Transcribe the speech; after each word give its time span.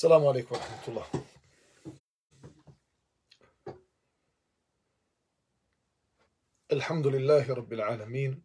Salamu 0.00 0.30
alaikum 0.30 0.56
wa 0.56 0.62
rahmatullah. 0.64 1.06
Alhamdulillahi 6.72 7.48
rabbil 7.56 7.82
alamin. 7.82 8.42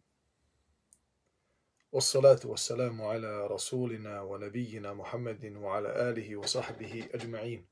والصلاة 1.92 2.40
والسلام 2.44 3.02
على 3.02 3.46
رسولنا 3.46 4.20
ونبينا 4.20 4.94
محمد 4.94 5.56
وعلى 5.56 6.10
آله 6.10 6.36
وصحبه 6.36 7.08
أجمعين 7.14 7.66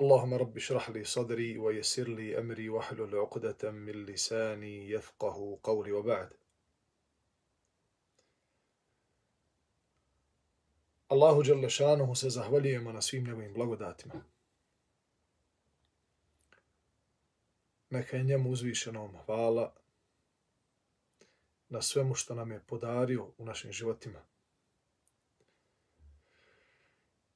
اللهم 0.00 0.34
رب 0.34 0.56
اشرح 0.56 0.90
لي 0.90 1.04
صدري 1.04 1.58
ويسر 1.58 2.08
لي 2.08 2.38
أمري 2.38 2.68
واحلل 2.68 3.16
عقدة 3.16 3.70
من 3.70 4.06
لساني 4.06 4.90
يفقه 4.90 5.58
قولي 5.62 5.92
وبعد 5.92 6.32
Allahu 11.10 11.42
Đerlešanuhu 11.42 12.14
se 12.14 12.30
zahvaljujemo 12.30 12.92
na 12.92 13.02
svim 13.02 13.24
njegovim 13.24 13.54
blagodatima. 13.54 14.14
Neka 17.90 18.16
je 18.16 18.22
njemu 18.22 18.50
uzvišenom 18.50 19.16
hvala 19.26 19.74
na 21.68 21.82
svemu 21.82 22.14
što 22.14 22.34
nam 22.34 22.50
je 22.50 22.60
podario 22.66 23.32
u 23.38 23.44
našim 23.44 23.72
životima. 23.72 24.22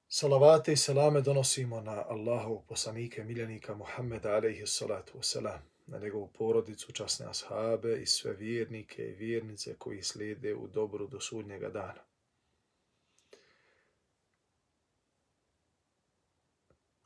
Salavate 0.08 0.72
i 0.72 0.76
selame 0.76 1.20
donosimo 1.20 1.80
na 1.80 2.04
Allahov 2.08 2.62
poslanike, 2.68 3.24
miljenika 3.24 3.74
Muhammeda 3.74 4.34
alaihi 4.34 4.66
salatu 4.66 5.18
wasalam, 5.18 5.60
na 5.86 5.98
njegovu 5.98 6.28
porodicu, 6.38 6.92
časne 6.92 7.26
ashabe 7.26 8.02
i 8.02 8.06
sve 8.06 8.32
vjernike 8.32 9.02
i 9.02 9.14
vjernice 9.14 9.74
koji 9.78 10.02
slijede 10.02 10.54
u 10.54 10.68
dobru 10.68 11.06
do 11.06 11.20
sudnjega 11.20 11.68
dana. 11.68 12.13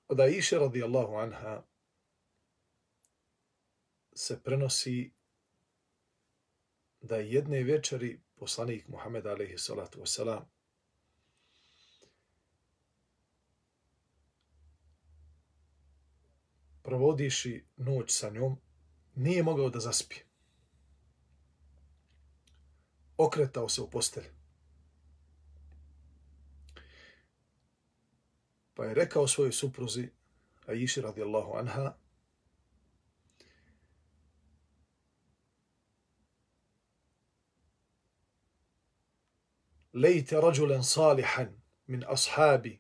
Od 0.09 0.21
Aisha 0.21 0.59
radijallahu 0.59 1.15
anha 1.15 1.63
se 4.15 4.43
prenosi 4.43 5.13
da 7.01 7.17
je 7.17 7.33
jedne 7.33 7.63
večeri 7.63 8.21
poslanik 8.35 8.89
Muhammed 8.89 9.27
alaihi 9.27 9.59
salatu 9.59 10.01
wasalam 10.01 10.45
provodiši 16.83 17.65
noć 17.77 18.11
sa 18.11 18.31
njom, 18.31 18.57
nije 19.15 19.43
mogao 19.43 19.71
da 19.71 19.81
zaspije. 19.81 20.25
Okretao 23.17 23.69
se 23.69 23.81
u 23.83 23.91
postelju. 23.91 24.38
Pa 28.78 28.86
je 28.86 28.94
rekao 28.94 29.28
svojoj 29.28 29.52
supruzi, 29.52 30.10
Aisha 30.68 31.02
radijallahu 31.02 31.54
anha, 31.58 31.94
ليت 39.94 40.34
رجلا 40.34 40.82
صالحا 40.82 41.60
من 41.88 42.04
أصحابي 42.04 42.80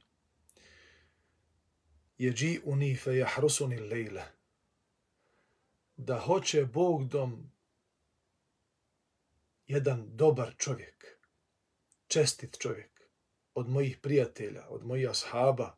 يجيئني 2.20 2.96
فيحرسني 2.96 3.76
الليلة 3.76 4.34
da 5.98 6.20
hoće 6.20 6.66
Bog 6.66 7.08
dom 7.08 7.52
jedan 9.68 10.18
dobar 10.18 10.56
čovjek, 10.58 11.20
čestit 12.08 12.58
čovjek, 12.60 13.02
od 13.54 13.70
mojih 13.70 13.98
prijatelja, 13.98 14.66
od 14.70 14.86
mojih 14.86 15.10
ashaba, 15.10 15.77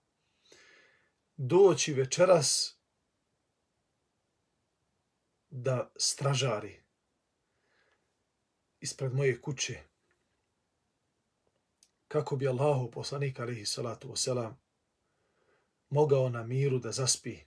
doći 1.42 1.92
večeras 1.92 2.78
da 5.50 5.92
stražari 5.96 6.82
ispred 8.80 9.12
moje 9.14 9.40
kuće, 9.40 9.82
kako 12.08 12.36
bi 12.36 12.48
Allahu 12.48 12.90
poslanik 12.90 13.40
alihi 13.40 13.66
salatu 13.66 14.08
wasalam 14.08 14.54
mogao 15.88 16.28
na 16.28 16.42
miru 16.42 16.78
da 16.78 16.92
zaspi. 16.92 17.38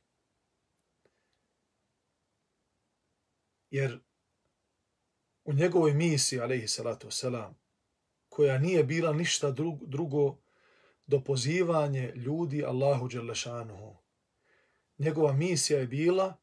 Jer 3.69 3.99
u 5.43 5.53
njegovoj 5.53 5.93
misiji 5.93 6.39
alaihi 6.39 6.67
salatu 6.67 7.07
wasalam 7.07 7.53
koja 8.29 8.57
nije 8.57 8.83
bila 8.83 9.13
ništa 9.13 9.51
drugo 9.81 10.42
do 11.05 11.23
pozivanje 11.23 12.11
ljudi 12.15 12.65
Allahu 12.65 13.07
Đelešanuhu. 13.07 13.97
Njegova 14.97 15.33
misija 15.33 15.79
je 15.79 15.87
bila 15.87 16.37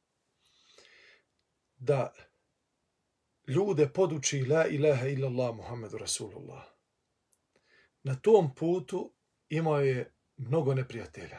da 1.77 2.15
ljude 3.47 3.89
poduči 3.89 4.45
la 4.45 4.67
ilaha 4.67 5.07
illallah 5.07 5.57
Muhammedu 5.57 5.99
Rasulullah 5.99 6.81
na 8.03 8.15
tom 8.15 8.55
putu 8.55 9.15
imao 9.49 9.81
je 9.81 10.15
mnogo 10.37 10.75
neprijatelja. 10.75 11.39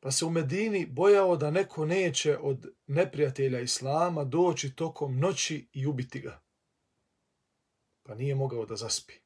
Pa 0.00 0.10
se 0.10 0.24
u 0.24 0.30
Medini 0.30 0.86
bojao 0.86 1.36
da 1.36 1.50
neko 1.50 1.86
neće 1.86 2.38
od 2.38 2.74
neprijatelja 2.86 3.60
Islama 3.60 4.24
doći 4.24 4.76
tokom 4.76 5.18
noći 5.18 5.68
i 5.72 5.86
ubiti 5.86 6.20
ga. 6.20 6.42
Pa 8.02 8.14
nije 8.14 8.34
mogao 8.34 8.66
da 8.66 8.76
zaspi. 8.76 9.21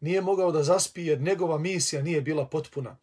Nije 0.00 0.20
mogao 0.20 0.52
da 0.52 0.62
zaspi 0.62 1.06
jer 1.06 1.20
njegova 1.20 1.58
misija 1.58 2.02
nije 2.02 2.20
bila 2.20 2.46
potpuna. 2.46 2.96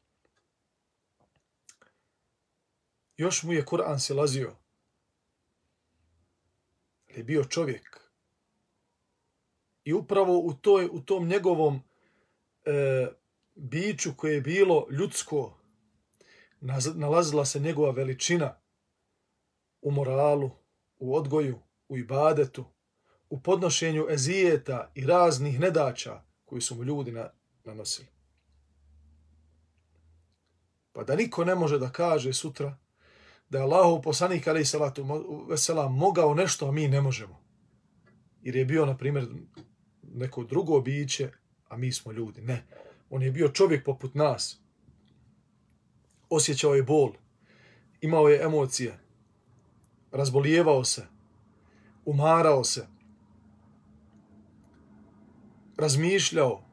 Još 3.18 3.44
mu 3.44 3.54
je 3.54 3.66
Kur'an 3.66 4.00
se 4.00 4.14
lazio. 4.14 4.56
Ali 7.09 7.20
je 7.20 7.24
bio 7.24 7.44
čovjek 7.44 8.00
I 9.84 9.94
upravo 9.94 10.40
u, 10.40 10.54
toj, 10.54 10.90
u 10.92 11.02
tom 11.02 11.28
njegovom 11.28 11.81
e, 12.66 13.08
biću 13.56 14.14
koje 14.18 14.34
je 14.34 14.42
bilo 14.42 14.88
ljudsko, 14.90 15.57
nalazila 16.96 17.46
se 17.46 17.60
njegova 17.60 17.92
veličina 17.92 18.60
u 19.81 19.92
moralu, 19.92 20.51
u 20.98 21.16
odgoju, 21.16 21.60
u 21.88 21.98
ibadetu, 21.98 22.66
u 23.30 23.42
podnošenju 23.42 24.07
ezijeta 24.10 24.92
i 24.96 25.06
raznih 25.06 25.60
nedaća, 25.60 26.22
koji 26.53 26.61
su 26.61 26.75
mu 26.75 26.83
ljudi 26.83 27.11
na, 27.11 27.29
nanosili. 27.63 28.07
Pa 30.91 31.03
da 31.03 31.15
niko 31.15 31.45
ne 31.45 31.55
može 31.55 31.79
da 31.79 31.89
kaže 31.89 32.33
sutra 32.33 32.77
da 33.50 33.57
je 33.57 33.63
Allahov 33.63 34.01
poslanik 34.01 34.47
ali 34.47 34.65
salatu 34.65 35.05
vesela 35.50 35.88
mogao 35.89 36.33
nešto, 36.33 36.67
a 36.67 36.71
mi 36.71 36.88
ne 36.88 37.01
možemo. 37.01 37.39
Jer 38.41 38.55
je 38.55 38.65
bio, 38.65 38.85
na 38.85 38.97
primjer, 38.97 39.27
neko 40.03 40.44
drugo 40.44 40.81
biće, 40.81 41.31
a 41.69 41.77
mi 41.77 41.91
smo 41.91 42.11
ljudi. 42.11 42.41
Ne. 42.41 42.65
On 43.09 43.23
je 43.23 43.31
bio 43.31 43.50
čovjek 43.50 43.85
poput 43.85 44.15
nas. 44.15 44.59
Osjećao 46.29 46.75
je 46.75 46.83
bol. 46.83 47.13
Imao 48.01 48.29
je 48.29 48.44
emocije. 48.44 49.00
Razbolijevao 50.11 50.83
se. 50.83 51.07
Umarao 52.05 52.63
se. 52.63 52.88
Razmišljao. 55.78 56.64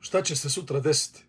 Šta 0.00 0.22
će 0.22 0.36
se 0.36 0.50
sutra 0.50 0.80
desiti? 0.80 1.24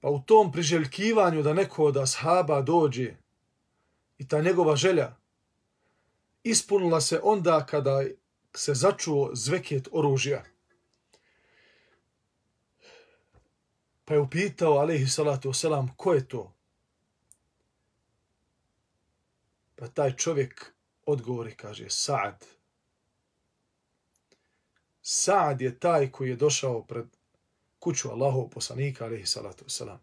Pa 0.00 0.08
u 0.10 0.22
tom 0.22 0.52
priželjkivanju 0.52 1.42
da 1.42 1.52
neko 1.52 1.84
od 1.84 1.96
ashaba 1.96 2.62
dođe 2.62 3.14
i 4.18 4.28
ta 4.28 4.40
njegova 4.40 4.76
želja 4.76 5.16
ispunila 6.42 7.00
se 7.00 7.20
onda 7.22 7.66
kada 7.66 8.04
se 8.54 8.74
začuo 8.74 9.30
zveket 9.34 9.88
oružja. 9.92 10.44
Pa 14.04 14.14
je 14.14 14.20
upitao, 14.20 14.72
alaihi 14.72 15.06
salatu 15.06 15.48
wasalam, 15.48 15.88
ko 15.96 16.12
je 16.12 16.28
to? 16.28 16.53
Pa 19.76 19.88
taj 19.88 20.16
čovjek 20.16 20.74
odgovori, 21.06 21.56
kaže, 21.56 21.84
Sa'ad. 21.84 22.44
Sa'ad 25.02 25.60
je 25.60 25.78
taj 25.78 26.10
koji 26.10 26.30
je 26.30 26.36
došao 26.36 26.82
pred 26.82 27.06
kuću 27.78 28.08
Allahov 28.08 28.48
poslanika, 28.50 29.04
alaihi 29.04 29.26
salatu 29.26 29.64
wasalam. 29.64 29.98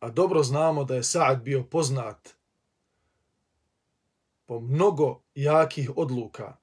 A 0.00 0.10
dobro 0.10 0.42
znamo 0.42 0.84
da 0.84 0.94
je 0.94 1.02
Sa'ad 1.02 1.42
bio 1.42 1.62
poznat 1.62 2.36
po 4.46 4.60
mnogo 4.60 5.22
jakih 5.34 5.90
odluka 5.96 6.56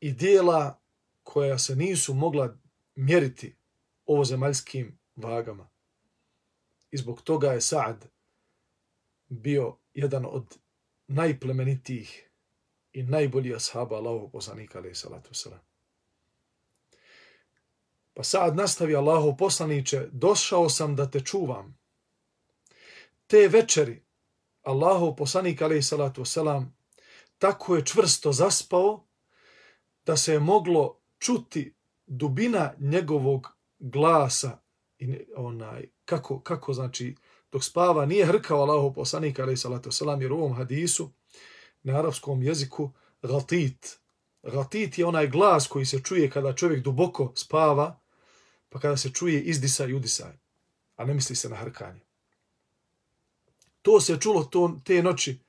i 0.00 0.12
dijela 0.12 0.80
koja 1.22 1.58
se 1.58 1.76
nisu 1.76 2.14
mogla 2.14 2.56
mjeriti 2.94 3.56
ovozemaljskim 4.06 4.98
vagama. 5.16 5.73
I 6.94 6.96
zbog 6.96 7.22
toga 7.22 7.52
je 7.52 7.60
Saad 7.60 8.06
bio 9.28 9.76
jedan 9.94 10.26
od 10.26 10.58
najplemenitijih 11.06 12.30
i 12.92 13.02
najboljih 13.02 13.56
ashaba 13.56 13.96
Allahovog 13.96 14.32
poslanika, 14.32 14.78
alaih 14.78 14.96
salatu 14.96 15.30
wasalam. 15.30 15.58
Pa 18.14 18.24
Saad 18.24 18.56
nastavi 18.56 18.96
Allahov 18.96 19.36
poslaniće, 19.36 20.08
došao 20.12 20.68
sam 20.68 20.96
da 20.96 21.10
te 21.10 21.20
čuvam. 21.20 21.78
Te 23.26 23.48
večeri, 23.48 24.02
Allahov 24.62 25.16
poslanik, 25.16 25.62
alaih 25.62 25.86
salatu 25.86 26.22
wasalam, 26.22 26.66
tako 27.38 27.76
je 27.76 27.86
čvrsto 27.86 28.32
zaspao, 28.32 29.06
da 30.06 30.16
se 30.16 30.32
je 30.32 30.40
moglo 30.40 31.00
čuti 31.18 31.74
dubina 32.06 32.74
njegovog 32.78 33.48
glasa 33.78 34.63
i 34.98 35.26
onaj 35.36 35.88
kako 36.04 36.40
kako 36.40 36.72
znači 36.72 37.16
dok 37.52 37.64
spava 37.64 38.06
nije 38.06 38.26
hrkao 38.26 38.60
Allahov 38.60 38.92
poslanik 38.92 39.38
ali 39.38 39.56
salatu 39.56 39.92
selam 39.92 40.22
jer 40.22 40.32
u 40.32 40.36
ovom 40.36 40.54
hadisu 40.54 41.10
na 41.82 41.98
arapskom 41.98 42.42
jeziku 42.42 42.90
gatit 43.22 43.98
gatit 44.42 44.98
je 44.98 45.06
onaj 45.06 45.28
glas 45.28 45.66
koji 45.66 45.86
se 45.86 46.00
čuje 46.02 46.30
kada 46.30 46.54
čovjek 46.54 46.84
duboko 46.84 47.32
spava 47.36 48.00
pa 48.68 48.80
kada 48.80 48.96
se 48.96 49.10
čuje 49.12 49.42
izdisaj 49.42 49.88
i 49.88 49.94
udisaj 49.94 50.44
a 50.96 51.04
ne 51.04 51.14
misli 51.14 51.36
se 51.36 51.48
na 51.48 51.56
hrkanje. 51.56 52.00
To 53.82 54.00
se 54.00 54.20
čulo 54.20 54.44
to, 54.44 54.80
te 54.84 55.02
noći 55.02 55.40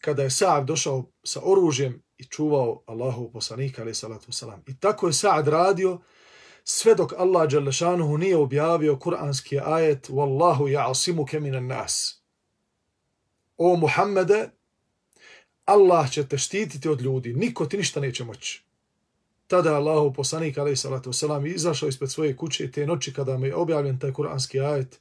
kada 0.00 0.22
je 0.22 0.30
Sa'ad 0.30 0.64
došao 0.64 1.10
sa 1.22 1.40
oružjem 1.44 2.02
i 2.16 2.24
čuvao 2.24 2.82
Allahov 2.86 3.30
poslanika 3.32 3.82
ali 3.82 3.94
salatu 3.94 4.32
selam 4.32 4.62
i 4.66 4.78
tako 4.80 5.06
je 5.06 5.12
Sa'ad 5.12 5.48
radio 5.48 6.00
sve 6.64 6.94
dok 6.94 7.12
Allah 7.12 7.50
Đalešanuhu 7.50 8.16
nije 8.16 8.36
objavio 8.36 8.96
kuranski 8.96 9.58
ajet 9.64 10.08
Wallahu 10.08 10.64
ja'asimu 10.68 11.40
minan 11.40 11.66
nas. 11.66 12.22
O 13.56 13.76
Muhammede, 13.76 14.50
Allah 15.64 16.10
će 16.10 16.28
te 16.28 16.38
štititi 16.38 16.88
od 16.88 17.00
ljudi, 17.00 17.32
niko 17.34 17.66
ti 17.66 17.76
ništa 17.76 18.00
neće 18.00 18.24
moći. 18.24 18.64
Tada 19.46 19.70
je 19.70 19.76
Allahu 19.76 20.12
poslanik 20.12 20.58
alaih 20.58 20.78
salatu 20.78 21.10
wasalam 21.10 21.54
izašao 21.54 21.88
ispred 21.88 22.10
svoje 22.10 22.36
kuće 22.36 22.70
te 22.72 22.86
noći 22.86 23.12
kada 23.12 23.38
mu 23.38 23.46
je 23.46 23.54
objavljen 23.54 23.98
taj 23.98 24.12
kuranski 24.12 24.60
ajet 24.60 25.00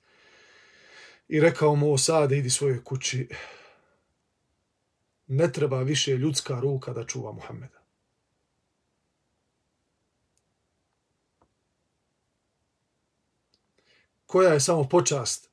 i 1.28 1.40
rekao 1.40 1.76
mu 1.76 1.94
Osade 1.94 2.38
idi 2.38 2.50
svoje 2.50 2.84
kući 2.84 3.30
ne 5.28 5.52
treba 5.52 5.82
više 5.82 6.18
ljudska 6.18 6.60
ruka 6.60 6.94
da 6.94 7.06
čuva 7.06 7.32
Muhammeda. 7.32 7.83
Koja 14.34 14.54
je 14.54 14.60
samo 14.60 14.84
počast 14.90 15.50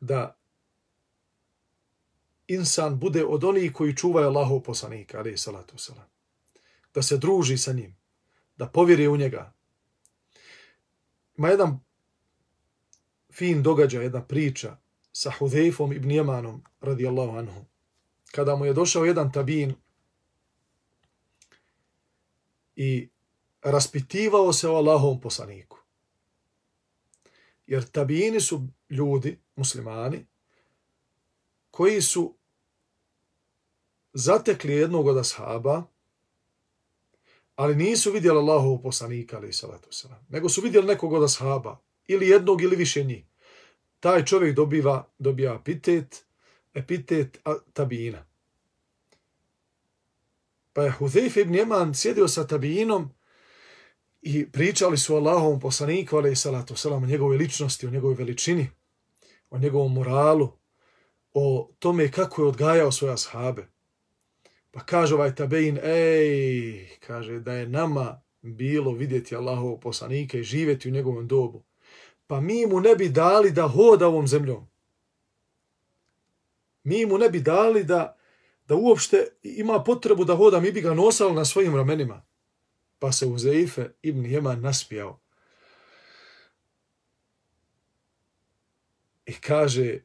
da 0.00 0.36
insan 2.46 2.98
bude 2.98 3.24
od 3.24 3.44
onih 3.44 3.72
koji 3.72 3.96
čuvaju 3.96 4.26
Allahov 4.28 4.60
poslanika, 4.60 5.18
ali 5.18 5.38
salatu 5.38 5.78
salam. 5.78 6.08
Da 6.94 7.02
se 7.02 7.16
druži 7.16 7.56
sa 7.58 7.72
njim, 7.72 7.96
da 8.56 8.66
povjeri 8.66 9.08
u 9.08 9.16
njega. 9.16 9.52
Ima 11.36 11.48
jedan 11.48 11.80
fin 13.32 13.62
događaj, 13.62 14.04
jedna 14.04 14.24
priča 14.24 14.76
sa 15.12 15.30
Hudejfom 15.38 15.92
ibn 15.92 16.10
Jemanom, 16.10 16.64
radijallahu 16.80 17.36
anhu. 17.38 17.64
Kada 18.32 18.56
mu 18.56 18.64
je 18.64 18.72
došao 18.72 19.04
jedan 19.04 19.32
tabin 19.32 19.74
i 22.76 23.08
raspitivao 23.62 24.52
se 24.52 24.68
o 24.68 24.74
Allahovom 24.74 25.20
poslaniku. 25.20 25.83
Jer 27.66 27.84
tabijini 27.84 28.40
su 28.40 28.66
ljudi, 28.90 29.38
muslimani, 29.56 30.26
koji 31.70 32.02
su 32.02 32.34
zatekli 34.12 34.72
jednog 34.72 35.06
od 35.06 35.18
ashaba, 35.18 35.82
ali 37.56 37.76
nisu 37.76 38.12
vidjeli 38.12 38.38
Allahovu 38.38 38.82
poslanika, 38.82 39.36
ali 39.36 39.52
salatu 39.52 39.92
salam, 39.92 40.26
nego 40.28 40.48
su 40.48 40.60
vidjeli 40.60 40.86
nekog 40.86 41.12
od 41.12 41.24
ashaba, 41.24 41.80
ili 42.06 42.28
jednog 42.28 42.62
ili 42.62 42.76
više 42.76 43.04
njih. 43.04 43.24
Taj 44.00 44.24
čovjek 44.24 44.56
dobiva, 44.56 45.08
dobija 45.18 45.54
epitet, 45.54 46.24
epitet 46.74 47.38
tabina. 47.72 48.26
Pa 50.72 50.82
je 50.82 50.94
Huzeyf 50.98 51.40
ibn 51.40 51.54
Jeman 51.54 51.94
sjedio 51.94 52.28
sa 52.28 52.46
tabinom, 52.46 53.10
i 54.26 54.50
pričali 54.50 54.98
su 54.98 55.16
Allahovom 55.16 55.60
poslaniku, 55.60 56.16
ali 56.16 56.32
i 56.32 56.36
salatu 56.36 56.76
salam, 56.76 57.02
o 57.02 57.06
njegove 57.06 57.36
ličnosti, 57.36 57.86
o 57.86 57.90
njegove 57.90 58.14
veličini, 58.14 58.70
o 59.50 59.58
njegovom 59.58 59.92
moralu, 59.92 60.48
o 61.34 61.70
tome 61.78 62.10
kako 62.10 62.42
je 62.42 62.48
odgajao 62.48 62.92
svoje 62.92 63.14
ashabe. 63.14 63.68
Pa 64.70 64.80
kaže 64.80 65.14
ovaj 65.14 65.34
tabein, 65.34 65.78
ej, 65.82 66.88
kaže 67.00 67.40
da 67.40 67.52
je 67.52 67.68
nama 67.68 68.22
bilo 68.40 68.92
vidjeti 68.92 69.36
Allahovog 69.36 69.80
poslanika 69.80 70.38
i 70.38 70.42
živjeti 70.42 70.88
u 70.88 70.92
njegovom 70.92 71.28
dobu. 71.28 71.64
Pa 72.26 72.40
mi 72.40 72.66
mu 72.66 72.80
ne 72.80 72.96
bi 72.96 73.08
dali 73.08 73.50
da 73.50 73.68
hoda 73.68 74.06
ovom 74.06 74.26
zemljom. 74.26 74.68
Mi 76.82 77.06
mu 77.06 77.18
ne 77.18 77.28
bi 77.28 77.40
dali 77.40 77.84
da, 77.84 78.16
da 78.66 78.74
uopšte 78.74 79.26
ima 79.42 79.82
potrebu 79.82 80.24
da 80.24 80.36
hoda, 80.36 80.60
mi 80.60 80.72
bi 80.72 80.80
ga 80.80 80.94
nosali 80.94 81.34
na 81.34 81.44
svojim 81.44 81.76
ramenima 81.76 82.22
pa 83.04 83.12
se 83.12 83.26
Uzeife 83.26 83.90
ibn 84.02 84.26
Jeman 84.26 84.60
naspijao. 84.60 85.20
I 89.26 89.32
kaže, 89.32 89.98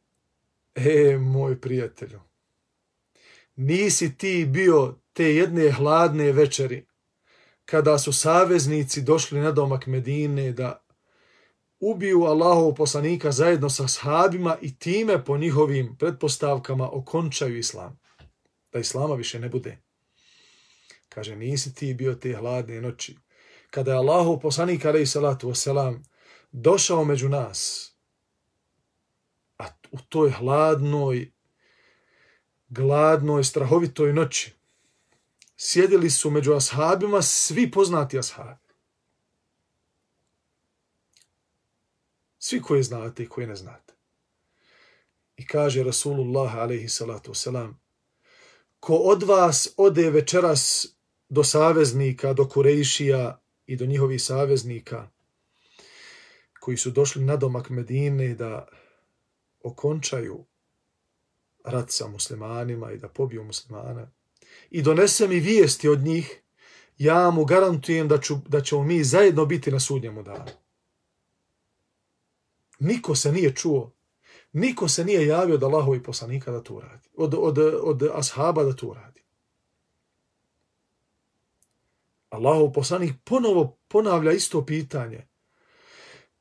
e, 0.76 1.18
moj 1.18 1.62
prijatelju, 1.62 2.20
nisi 3.56 4.18
ti 4.18 4.46
bio 4.50 4.96
te 5.14 5.36
jedne 5.36 5.72
hladne 5.72 6.32
večeri, 6.32 6.86
kada 7.66 7.98
su 8.00 8.14
saveznici 8.14 9.02
došli 9.02 9.40
na 9.40 9.52
domak 9.52 9.88
Medine 9.88 10.52
da 10.52 10.84
ubiju 11.80 12.24
Allahov 12.24 12.74
poslanika 12.74 13.32
zajedno 13.32 13.70
sa 13.70 13.88
sahabima 13.88 14.58
i 14.62 14.80
time 14.80 15.26
po 15.26 15.38
njihovim 15.38 15.96
pretpostavkama 16.00 16.90
okončaju 16.92 17.58
islam. 17.58 18.00
Da 18.72 18.80
islama 18.80 19.16
više 19.16 19.40
ne 19.40 19.50
bude. 19.50 19.89
Kaže, 21.10 21.36
nisi 21.36 21.74
ti 21.74 21.94
bio 21.94 22.16
te 22.16 22.34
hladne 22.34 22.82
noći. 22.82 23.18
Kada 23.70 23.92
je 23.92 23.98
Allahu 23.98 24.40
poslanik, 24.40 24.86
alaih 24.86 25.10
salatu 25.10 25.50
wasalam, 25.50 26.04
došao 26.52 27.06
među 27.06 27.30
nas, 27.30 27.92
a 29.58 29.66
u 29.92 29.98
toj 30.10 30.32
hladnoj, 30.32 31.32
gladnoj, 32.70 33.44
strahovitoj 33.44 34.14
noći, 34.14 34.54
sjedili 35.58 36.10
su 36.10 36.30
među 36.30 36.54
ashabima 36.54 37.22
svi 37.22 37.72
poznati 37.72 38.20
ashabi. 38.20 38.74
Svi 42.38 42.62
koji 42.62 42.84
znate 42.84 43.24
i 43.24 43.30
koji 43.30 43.48
ne 43.48 43.56
znate. 43.56 43.94
I 45.38 45.48
kaže 45.48 45.84
Rasulullah 45.84 46.56
alaihi 46.56 46.90
salatu 46.90 47.32
wasalam, 47.32 47.74
ko 48.80 48.96
od 48.96 49.24
vas 49.24 49.74
ode 49.78 50.10
večeras 50.10 50.88
do 51.30 51.44
saveznika, 51.44 52.34
do 52.34 52.48
Kurejšija 52.48 53.42
i 53.66 53.76
do 53.76 53.86
njihovih 53.86 54.24
saveznika 54.24 55.10
koji 56.60 56.78
su 56.78 56.92
došli 56.92 57.24
na 57.24 57.36
domak 57.36 57.70
Medine 57.70 58.36
da 58.36 58.68
okončaju 59.64 60.46
rat 61.64 61.92
sa 61.92 62.08
muslimanima 62.08 62.92
i 62.92 62.98
da 62.98 63.08
pobiju 63.08 63.44
muslimane 63.44 64.08
i 64.70 64.82
donese 64.82 65.28
mi 65.28 65.40
vijesti 65.40 65.90
od 65.90 66.00
njih, 66.00 66.42
ja 66.98 67.30
mu 67.32 67.46
garantujem 67.46 68.08
da, 68.08 68.18
ću, 68.18 68.36
da 68.48 68.62
ćemo 68.62 68.84
mi 68.84 69.04
zajedno 69.04 69.46
biti 69.46 69.72
na 69.72 69.80
sudnjemu 69.80 70.24
danu. 70.24 70.52
Niko 72.80 73.16
se 73.16 73.32
nije 73.32 73.56
čuo, 73.56 73.92
niko 74.54 74.88
se 74.88 75.06
nije 75.06 75.28
javio 75.28 75.56
od 75.56 75.64
Allahovi 75.64 76.04
poslanika 76.04 76.52
da 76.52 76.64
to 76.64 76.80
radi, 76.80 77.10
od, 77.16 77.36
od, 77.38 77.58
od 77.84 78.04
ashaba 78.14 78.64
da 78.64 78.76
to 78.76 78.94
radi. 78.94 79.22
Allahov 82.30 82.72
poslanik 82.74 83.16
ponovo 83.24 83.78
ponavlja 83.88 84.32
isto 84.32 84.66
pitanje. 84.66 85.28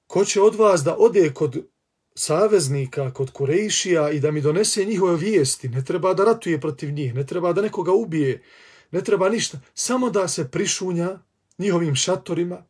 Ko 0.07 0.25
će 0.25 0.41
od 0.41 0.55
vas 0.55 0.85
da 0.85 0.97
ode 0.99 1.35
kod 1.35 1.67
saveznika, 2.15 3.13
kod 3.13 3.31
Kurejšija 3.31 4.11
i 4.11 4.21
da 4.21 4.31
mi 4.31 4.41
donese 4.41 4.85
njihove 4.85 5.17
vijesti? 5.17 5.69
Ne 5.69 5.85
treba 5.85 6.15
da 6.15 6.25
ratuje 6.25 6.61
protiv 6.61 6.91
njih, 6.93 7.15
ne 7.15 7.27
treba 7.27 7.53
da 7.53 7.63
nekoga 7.63 7.93
ubije, 7.93 8.43
ne 8.91 9.05
treba 9.05 9.29
ništa. 9.29 9.61
Samo 9.75 10.11
da 10.11 10.29
se 10.29 10.51
prišunja 10.51 11.19
njihovim 11.59 11.95
šatorima 11.95 12.65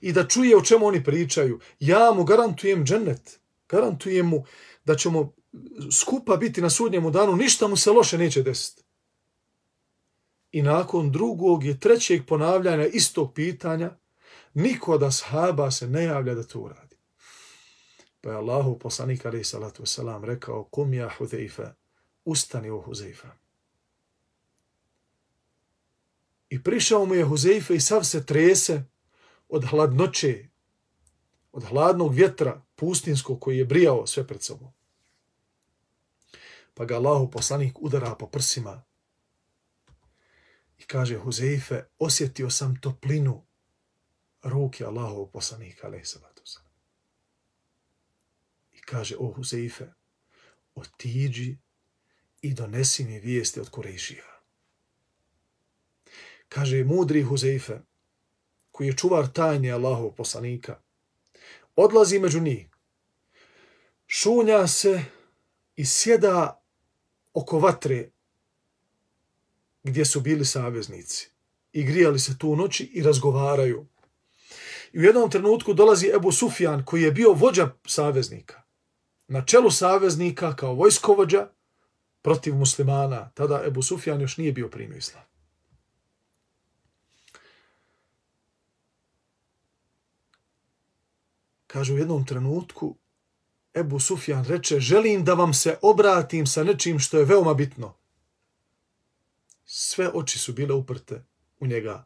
i 0.00 0.12
da 0.12 0.28
čuje 0.28 0.56
o 0.56 0.62
čemu 0.62 0.86
oni 0.86 1.04
pričaju. 1.04 1.60
Ja 1.80 2.12
mu 2.16 2.24
garantujem 2.24 2.84
džennet, 2.84 3.40
garantujem 3.68 4.26
mu 4.26 4.44
da 4.84 4.96
ćemo 4.96 5.32
skupa 5.92 6.36
biti 6.36 6.60
na 6.60 6.70
sudnjemu 6.70 7.10
danu, 7.10 7.36
ništa 7.36 7.68
mu 7.68 7.76
se 7.76 7.90
loše 7.90 8.18
neće 8.18 8.42
desiti. 8.42 8.81
I 10.52 10.62
nakon 10.62 11.10
drugog 11.10 11.64
i 11.64 11.80
trećeg 11.80 12.26
ponavljanja 12.26 12.86
istog 12.86 13.34
pitanja, 13.34 13.90
niko 14.54 14.92
od 14.92 15.02
ashaba 15.02 15.70
se 15.70 15.88
ne 15.88 16.04
javlja 16.04 16.34
da 16.34 16.42
to 16.42 16.60
uradi. 16.60 16.96
Pa 18.20 18.30
je 18.30 18.36
Allahu 18.36 18.78
poslanik 18.78 19.26
alaih 19.26 19.46
salatu 19.46 19.82
wasalam 19.82 20.24
rekao, 20.24 20.64
kum 20.64 20.94
ja 20.94 21.10
Huzeifa, 21.18 21.74
ustani 22.24 22.70
o 22.70 22.80
Huzeifa. 22.80 23.28
I 26.50 26.62
prišao 26.62 27.06
mu 27.06 27.14
je 27.14 27.24
Huzeifa 27.24 27.74
i 27.74 27.80
sav 27.80 28.04
se 28.04 28.26
trese 28.26 28.84
od 29.48 29.64
hladnoće, 29.64 30.48
od 31.52 31.64
hladnog 31.64 32.14
vjetra 32.14 32.62
pustinskog 32.74 33.40
koji 33.40 33.58
je 33.58 33.64
brijao 33.64 34.06
sve 34.06 34.26
pred 34.26 34.42
sobom. 34.42 34.72
Pa 36.74 36.84
ga 36.84 36.96
Allahu 36.96 37.30
poslanik 37.30 37.82
udara 37.82 38.14
po 38.14 38.26
prsima 38.26 38.82
i 40.82 40.86
kaže 40.86 41.18
Huzeife, 41.18 41.84
osjetio 41.98 42.50
sam 42.50 42.80
toplinu 42.80 43.44
ruke 44.42 44.84
Allahov 44.84 45.26
poslanika, 45.26 45.86
alaih 45.86 46.08
salatu 46.08 46.42
I 48.72 48.80
kaže, 48.80 49.16
o 49.18 49.32
Huzeife, 49.32 49.92
otiđi 50.74 51.56
i 52.42 52.54
donesi 52.54 53.04
mi 53.04 53.20
vijesti 53.20 53.60
od 53.60 53.70
Kurešija. 53.70 54.24
Kaže, 56.48 56.84
mudri 56.84 57.22
Huzeife, 57.22 57.78
koji 58.70 58.86
je 58.86 58.96
čuvar 58.96 59.32
tajne 59.32 59.70
Allahov 59.70 60.10
poslanika, 60.10 60.80
odlazi 61.76 62.18
među 62.18 62.40
njih, 62.40 62.68
šunja 64.06 64.66
se 64.66 65.04
i 65.76 65.86
sjeda 65.86 66.62
oko 67.34 67.58
vatre 67.58 68.10
gdje 69.82 70.04
su 70.04 70.20
bili 70.20 70.44
saveznici. 70.44 71.30
I 71.72 71.84
grijali 71.84 72.18
se 72.18 72.38
tu 72.38 72.56
noći 72.56 72.84
i 72.84 73.02
razgovaraju. 73.02 73.86
I 74.92 74.98
u 74.98 75.02
jednom 75.02 75.30
trenutku 75.30 75.74
dolazi 75.74 76.12
Ebu 76.16 76.32
Sufjan 76.32 76.84
koji 76.84 77.02
je 77.02 77.12
bio 77.12 77.32
vođa 77.32 77.70
saveznika. 77.86 78.62
Na 79.28 79.44
čelu 79.44 79.70
saveznika 79.70 80.56
kao 80.56 80.74
vojskovođa 80.74 81.48
protiv 82.22 82.54
muslimana. 82.54 83.30
Tada 83.34 83.62
Ebu 83.66 83.82
Sufjan 83.82 84.20
još 84.20 84.36
nije 84.36 84.52
bio 84.52 84.68
primio 84.68 84.96
islam. 84.96 85.24
Kaže 91.66 91.92
u 91.92 91.98
jednom 91.98 92.26
trenutku 92.26 92.96
Ebu 93.74 94.00
Sufjan 94.00 94.44
reče 94.44 94.80
želim 94.80 95.24
da 95.24 95.34
vam 95.34 95.54
se 95.54 95.78
obratim 95.82 96.46
sa 96.46 96.64
nečim 96.64 96.98
što 96.98 97.18
je 97.18 97.24
veoma 97.24 97.54
bitno. 97.54 98.01
Sve 99.74 100.10
oči 100.14 100.38
su 100.38 100.52
bile 100.52 100.74
uprte 100.74 101.24
u 101.60 101.66
njega. 101.66 102.04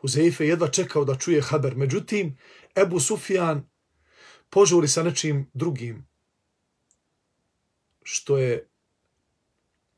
Huzeife 0.00 0.46
jedva 0.46 0.68
čekao 0.68 1.04
da 1.04 1.18
čuje 1.18 1.42
haber. 1.42 1.76
Međutim, 1.76 2.38
Ebu 2.76 3.00
Sufjan 3.00 3.68
požuri 4.50 4.88
sa 4.88 5.02
nečim 5.02 5.50
drugim, 5.54 6.06
što 8.02 8.38
je 8.38 8.68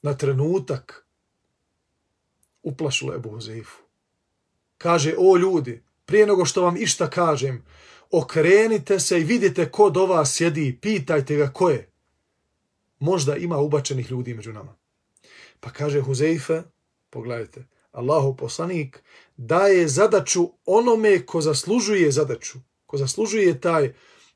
na 0.02 0.14
trenutak 0.14 1.06
uplašilo 2.62 3.14
Ebu 3.14 3.30
Huzeifu. 3.30 3.78
Kaže, 4.78 5.14
o 5.18 5.36
ljudi, 5.36 5.82
prije 6.04 6.26
nego 6.26 6.44
što 6.44 6.62
vam 6.62 6.76
išta 6.76 7.10
kažem, 7.10 7.64
okrenite 8.10 9.00
se 9.00 9.20
i 9.20 9.24
vidite 9.24 9.70
ko 9.70 9.90
do 9.90 10.06
vas 10.06 10.34
sjedi, 10.34 10.78
pitajte 10.82 11.36
ga 11.36 11.52
ko 11.52 11.70
je. 11.70 11.90
Možda 12.98 13.36
ima 13.36 13.58
ubačenih 13.58 14.10
ljudi 14.10 14.34
među 14.34 14.52
nama. 14.52 14.76
Pa 15.60 15.70
kaže 15.70 16.00
Huzeife, 16.00 16.62
pogledajte, 17.10 17.66
Allahu 17.92 18.36
poslanik 18.36 19.02
daje 19.36 19.88
zadaću 19.88 20.48
onome 20.64 21.26
ko 21.26 21.40
zaslužuje 21.40 22.10
zadaću, 22.12 22.58
ko 22.86 22.96
zaslužuje 22.96 23.60
taj, 23.60 23.94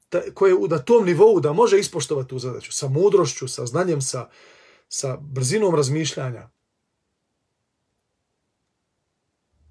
taj 0.08 0.30
ko 0.34 0.46
je 0.46 0.54
na 0.68 0.78
tom 0.78 1.04
nivou 1.04 1.40
da 1.40 1.52
može 1.52 1.78
ispoštovati 1.78 2.28
tu 2.28 2.38
zadaću, 2.38 2.72
sa 2.72 2.88
mudrošću, 2.88 3.48
sa 3.48 3.66
znanjem, 3.66 4.02
sa, 4.02 4.28
sa 4.88 5.16
brzinom 5.16 5.74
razmišljanja. 5.74 6.50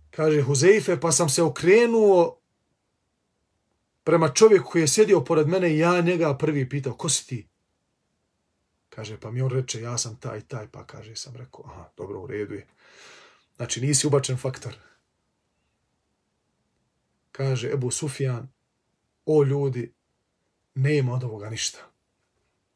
Kaže 0.09 0.41
Huzeife, 0.41 0.99
pa 0.99 1.11
sam 1.11 1.29
se 1.29 1.43
okrenuo 1.43 2.41
prema 4.03 4.29
čovjeku 4.29 4.71
koji 4.71 4.81
je 4.81 4.87
sjedio 4.87 5.21
pored 5.21 5.47
mene 5.47 5.73
i 5.73 5.77
ja 5.77 6.01
njega 6.01 6.37
prvi 6.37 6.69
pitao, 6.69 6.93
ko 6.93 7.09
si 7.09 7.27
ti? 7.27 7.50
Kaže, 8.95 9.19
pa 9.19 9.31
mi 9.31 9.41
on 9.41 9.49
reče, 9.49 9.81
ja 9.81 9.97
sam 9.97 10.15
taj, 10.15 10.41
taj, 10.41 10.67
pa 10.67 10.85
kaže, 10.85 11.15
sam 11.15 11.35
rekao, 11.35 11.65
aha, 11.65 11.89
dobro, 11.97 12.19
u 12.19 12.27
redu 12.27 12.53
je. 12.53 12.67
Znači, 13.55 13.81
nisi 13.81 14.07
ubačen 14.07 14.37
faktor. 14.37 14.75
Kaže 17.31 17.71
Ebu 17.71 17.91
Sufjan, 17.91 18.49
o 19.25 19.43
ljudi, 19.43 19.93
nema 20.75 21.13
od 21.13 21.23
ovoga 21.23 21.49
ništa. 21.49 21.79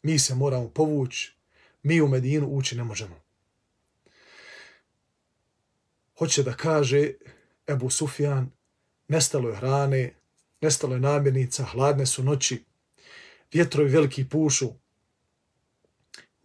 Mi 0.03 0.19
se 0.19 0.35
moramo 0.35 0.69
povući, 0.69 1.35
mi 1.83 2.01
u 2.01 2.07
Medinu 2.07 2.47
ući 2.47 2.75
ne 2.75 2.83
možemo. 2.83 3.21
Hoće 6.17 6.43
da 6.43 6.53
kaže 6.53 7.11
Ebu 7.67 7.89
Sufjan, 7.89 8.51
nestalo 9.07 9.49
je 9.49 9.55
hrane, 9.55 10.13
nestalo 10.61 10.93
je 10.93 10.99
namirnica, 10.99 11.63
hladne 11.63 12.05
su 12.05 12.23
noći, 12.23 12.63
vjetrovi 13.53 13.89
veliki 13.89 14.29
pušu, 14.29 14.73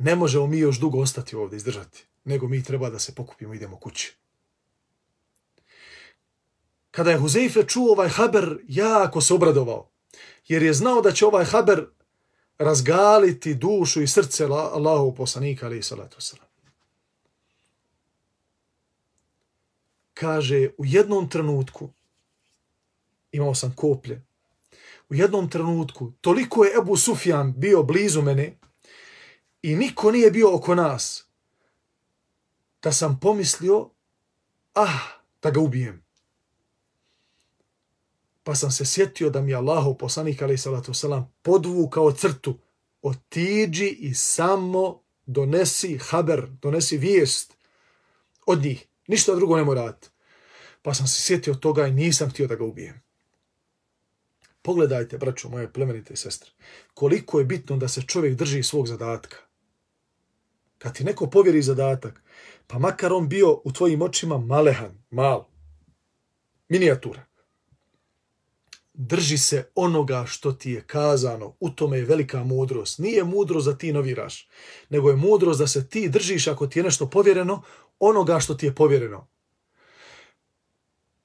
ne 0.02 0.16
možemo 0.16 0.46
mi 0.46 0.58
još 0.58 0.78
dugo 0.78 0.98
ostati 1.00 1.36
ovdje 1.36 1.56
izdržati, 1.56 2.06
nego 2.24 2.48
mi 2.48 2.64
treba 2.64 2.90
da 2.90 2.98
se 2.98 3.14
pokupimo 3.14 3.54
i 3.54 3.56
idemo 3.56 3.76
kući. 3.76 4.16
Kada 6.90 7.10
je 7.10 7.18
Huzeife 7.18 7.62
čuo 7.66 7.92
ovaj 7.92 8.08
haber, 8.08 8.58
jako 8.68 9.20
se 9.20 9.34
obradovao, 9.34 9.90
jer 10.48 10.62
je 10.62 10.74
znao 10.74 11.00
da 11.00 11.12
će 11.12 11.26
ovaj 11.26 11.44
haber 11.44 11.86
razgaliti 12.58 13.54
dušu 13.54 14.02
i 14.02 14.06
srce 14.06 14.44
Allahov 14.44 15.14
poslanika, 15.14 15.66
ali 15.66 15.78
i 15.78 15.82
salatu 15.82 16.20
salam. 16.20 16.46
Kaže, 20.14 20.70
u 20.78 20.84
jednom 20.84 21.28
trenutku, 21.28 21.90
imao 23.32 23.54
sam 23.54 23.74
koplje. 23.76 24.22
U 25.10 25.14
jednom 25.14 25.50
trenutku, 25.50 26.12
toliko 26.20 26.64
je 26.64 26.72
Ebu 26.78 26.96
Sufjan 26.96 27.54
bio 27.56 27.82
blizu 27.82 28.22
mene 28.22 28.56
i 29.62 29.76
niko 29.76 30.10
nije 30.10 30.30
bio 30.30 30.54
oko 30.54 30.74
nas, 30.74 31.24
da 32.82 32.92
sam 32.92 33.18
pomislio, 33.20 33.90
ah, 34.74 34.98
da 35.42 35.50
ga 35.50 35.60
ubijem. 35.60 36.04
Pa 38.42 38.54
sam 38.54 38.70
se 38.70 38.84
sjetio 38.86 39.30
da 39.30 39.40
mi 39.40 39.50
je 39.50 39.56
Allahov 39.56 39.94
poslanik, 39.94 40.42
ali 40.42 40.58
salatu 40.58 40.94
salam, 40.94 41.32
podvukao 41.42 42.12
crtu, 42.12 42.58
otiđi 43.02 43.86
i 43.86 44.14
samo 44.14 45.02
donesi 45.26 45.98
haber, 45.98 46.46
donesi 46.62 46.96
vijest 46.96 47.54
od 48.46 48.62
njih. 48.62 48.86
Ništa 49.06 49.34
drugo 49.34 49.56
ne 49.56 49.64
mora 49.64 49.94
Pa 50.82 50.94
sam 50.94 51.06
se 51.06 51.22
sjetio 51.22 51.54
toga 51.54 51.86
i 51.86 51.92
nisam 51.92 52.30
htio 52.30 52.46
da 52.46 52.54
ga 52.54 52.64
ubijem. 52.64 53.02
Pogledajte, 54.62 55.18
braćo 55.18 55.48
moje 55.48 55.72
plemenite 55.72 56.16
sestre, 56.16 56.50
koliko 56.94 57.38
je 57.38 57.44
bitno 57.44 57.76
da 57.76 57.88
se 57.88 58.02
čovjek 58.02 58.34
drži 58.34 58.62
svog 58.62 58.86
zadatka. 58.88 59.49
Kad 60.80 60.94
ti 60.94 61.04
neko 61.04 61.26
povjeri 61.26 61.62
zadatak, 61.62 62.22
pa 62.66 62.78
makar 62.78 63.12
on 63.12 63.28
bio 63.28 63.60
u 63.64 63.72
tvojim 63.72 64.02
očima 64.02 64.38
malehan, 64.38 65.02
mal, 65.10 65.46
minijatura, 66.68 67.26
drži 68.94 69.38
se 69.38 69.64
onoga 69.74 70.24
što 70.26 70.52
ti 70.52 70.70
je 70.70 70.84
kazano, 70.86 71.56
u 71.60 71.70
tome 71.70 71.98
je 71.98 72.04
velika 72.04 72.44
mudrost. 72.44 72.98
Nije 72.98 73.24
mudrost 73.24 73.66
da 73.66 73.78
ti 73.78 73.92
noviraš, 73.92 74.48
nego 74.88 75.10
je 75.10 75.16
mudrost 75.16 75.60
da 75.60 75.66
se 75.66 75.88
ti 75.88 76.08
držiš 76.08 76.46
ako 76.46 76.66
ti 76.66 76.78
je 76.78 76.82
nešto 76.82 77.10
povjereno, 77.10 77.62
onoga 77.98 78.40
što 78.40 78.54
ti 78.54 78.66
je 78.66 78.74
povjereno. 78.74 79.28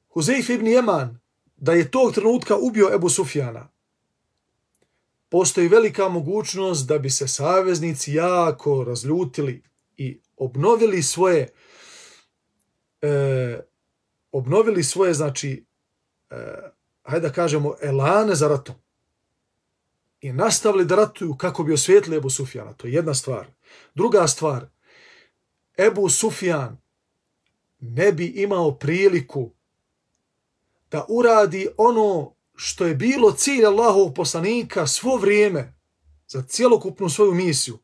Huzeif 0.10 0.50
ibn 0.50 0.68
Jeman, 0.68 1.20
da 1.56 1.74
je 1.74 1.92
tog 1.92 2.14
trenutka 2.14 2.58
ubio 2.58 2.90
Ebu 2.94 3.10
Sufjana, 3.10 3.75
postoji 5.36 5.68
velika 5.68 6.10
mogućnost 6.10 6.88
da 6.88 6.98
bi 6.98 7.10
se 7.10 7.27
saveznici 7.27 8.13
jako 8.13 8.84
razljutili 8.84 9.63
i 9.98 10.20
obnovili 10.38 11.04
svoje 11.04 11.48
e, 13.01 13.60
obnovili 14.32 14.84
svoje, 14.84 15.13
znači, 15.13 15.65
e, 16.30 16.36
hajde 17.04 17.27
da 17.27 17.34
kažemo, 17.34 17.75
elane 17.82 18.36
za 18.36 18.48
ratom. 18.48 18.75
I 20.22 20.34
nastavili 20.34 20.86
da 20.86 20.96
ratuju 20.96 21.36
kako 21.38 21.63
bi 21.63 21.74
osvijetili 21.74 22.18
Ebu 22.18 22.30
Sufjana. 22.30 22.74
To 22.74 22.88
je 22.88 22.94
jedna 22.94 23.13
stvar. 23.13 23.48
Druga 23.96 24.27
stvar, 24.27 24.65
Ebu 25.77 26.10
Sufjan 26.10 26.77
ne 27.80 28.12
bi 28.12 28.25
imao 28.25 28.72
priliku 28.72 29.51
da 30.92 31.06
uradi 31.10 31.68
ono 31.77 32.35
što 32.56 32.86
je 32.86 32.96
bilo 32.96 33.32
cilj 33.32 33.66
Allahovog 33.66 34.14
poslanika 34.14 34.88
svo 34.88 35.18
vrijeme 35.18 35.74
za 36.28 36.42
cijelokupnu 36.42 37.10
svoju 37.10 37.34
misiju, 37.34 37.78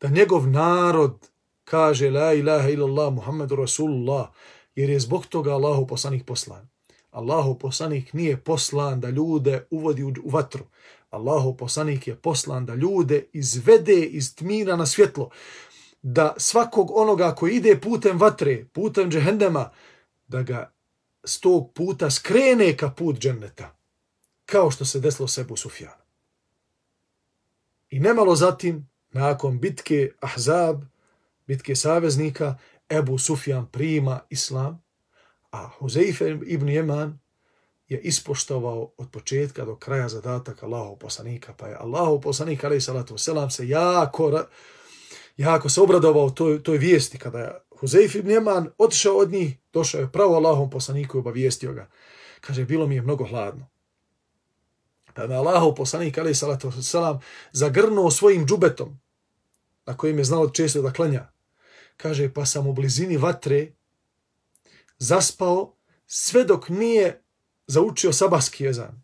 da 0.00 0.08
njegov 0.08 0.48
narod 0.48 1.28
kaže 1.64 2.10
la 2.10 2.32
ilaha 2.32 2.68
illallah 2.68 3.12
Muhammedu 3.12 3.56
Rasulullah, 3.56 4.28
jer 4.74 4.90
je 4.90 5.00
zbog 5.00 5.26
toga 5.26 5.52
Allahov 5.52 5.86
poslanik 5.86 6.26
poslan. 6.26 6.68
Allahov 7.10 7.54
poslanik 7.54 8.12
nije 8.12 8.36
poslan 8.36 9.00
da 9.00 9.10
ljude 9.10 9.66
uvodi 9.70 10.02
u 10.02 10.30
vatru. 10.30 10.64
Allahov 11.10 11.56
poslanik 11.56 12.08
je 12.08 12.16
poslan 12.16 12.66
da 12.66 12.74
ljude 12.74 13.26
izvede 13.32 14.00
iz 14.00 14.34
tmina 14.34 14.76
na 14.76 14.86
svjetlo, 14.86 15.30
da 16.02 16.34
svakog 16.36 16.90
onoga 16.90 17.34
koji 17.34 17.54
ide 17.54 17.80
putem 17.80 18.18
vatre, 18.18 18.66
putem 18.72 19.10
džehendema, 19.10 19.70
da 20.28 20.42
ga 20.42 20.72
s 21.24 21.40
tog 21.40 21.72
puta 21.74 22.10
skrene 22.10 22.76
ka 22.76 22.90
put 22.90 23.18
dženneta, 23.18 23.75
kao 24.46 24.70
što 24.70 24.84
se 24.84 25.00
desilo 25.00 25.28
sebu 25.28 25.56
Sufjanu. 25.56 26.02
I 27.90 28.00
nemalo 28.00 28.36
zatim, 28.36 28.88
nakon 29.10 29.60
bitke 29.60 30.10
Ahzab, 30.20 30.82
bitke 31.46 31.76
saveznika, 31.76 32.58
Ebu 32.90 33.18
Sufjan 33.18 33.66
prima 33.66 34.20
islam, 34.30 34.82
a 35.50 35.68
Huzeife 35.78 36.38
ibn 36.46 36.68
Jeman 36.68 37.18
je 37.88 38.00
ispoštovao 38.00 38.92
od 38.96 39.10
početka 39.10 39.64
do 39.64 39.76
kraja 39.76 40.08
zadatak 40.08 40.62
Allahov 40.62 40.96
poslanika, 40.96 41.54
pa 41.56 41.66
je 41.66 41.76
Allahov 41.76 42.20
poslanik, 42.20 42.64
ali 42.64 42.80
salatu 42.80 43.18
selam, 43.18 43.50
se 43.50 43.68
jako, 43.68 44.44
jako 45.36 45.68
se 45.68 45.80
obradovao 45.80 46.30
toj, 46.30 46.62
toj 46.62 46.78
vijesti, 46.78 47.18
kada 47.18 47.38
je 47.38 47.52
Huzeif 47.80 48.14
ibn 48.14 48.30
Jeman 48.30 48.70
otišao 48.78 49.16
od 49.16 49.32
njih, 49.32 49.56
došao 49.72 50.00
je 50.00 50.12
pravo 50.12 50.34
Allahom 50.34 50.70
poslaniku 50.70 51.18
i 51.18 51.20
obavijestio 51.20 51.72
ga. 51.72 51.88
Kaže, 52.40 52.64
bilo 52.64 52.86
mi 52.86 52.94
je 52.94 53.02
mnogo 53.02 53.24
hladno 53.24 53.75
da 55.16 55.26
me 55.26 55.34
Allahov 55.34 55.74
poslanik, 55.74 56.18
ali 56.18 56.34
salatu 56.34 56.82
selam, 56.82 57.20
zagrnuo 57.52 58.10
svojim 58.10 58.46
džubetom, 58.46 59.00
na 59.86 59.96
kojim 59.96 60.18
je 60.18 60.24
znao 60.24 60.50
često 60.50 60.82
da 60.82 60.92
klanja. 60.92 61.28
Kaže, 61.96 62.32
pa 62.32 62.46
sam 62.46 62.66
u 62.66 62.72
blizini 62.72 63.16
vatre 63.16 63.72
zaspao 64.98 65.76
sve 66.06 66.44
dok 66.44 66.68
nije 66.68 67.22
zaučio 67.66 68.12
sabahski 68.12 68.64
jezan. 68.64 69.02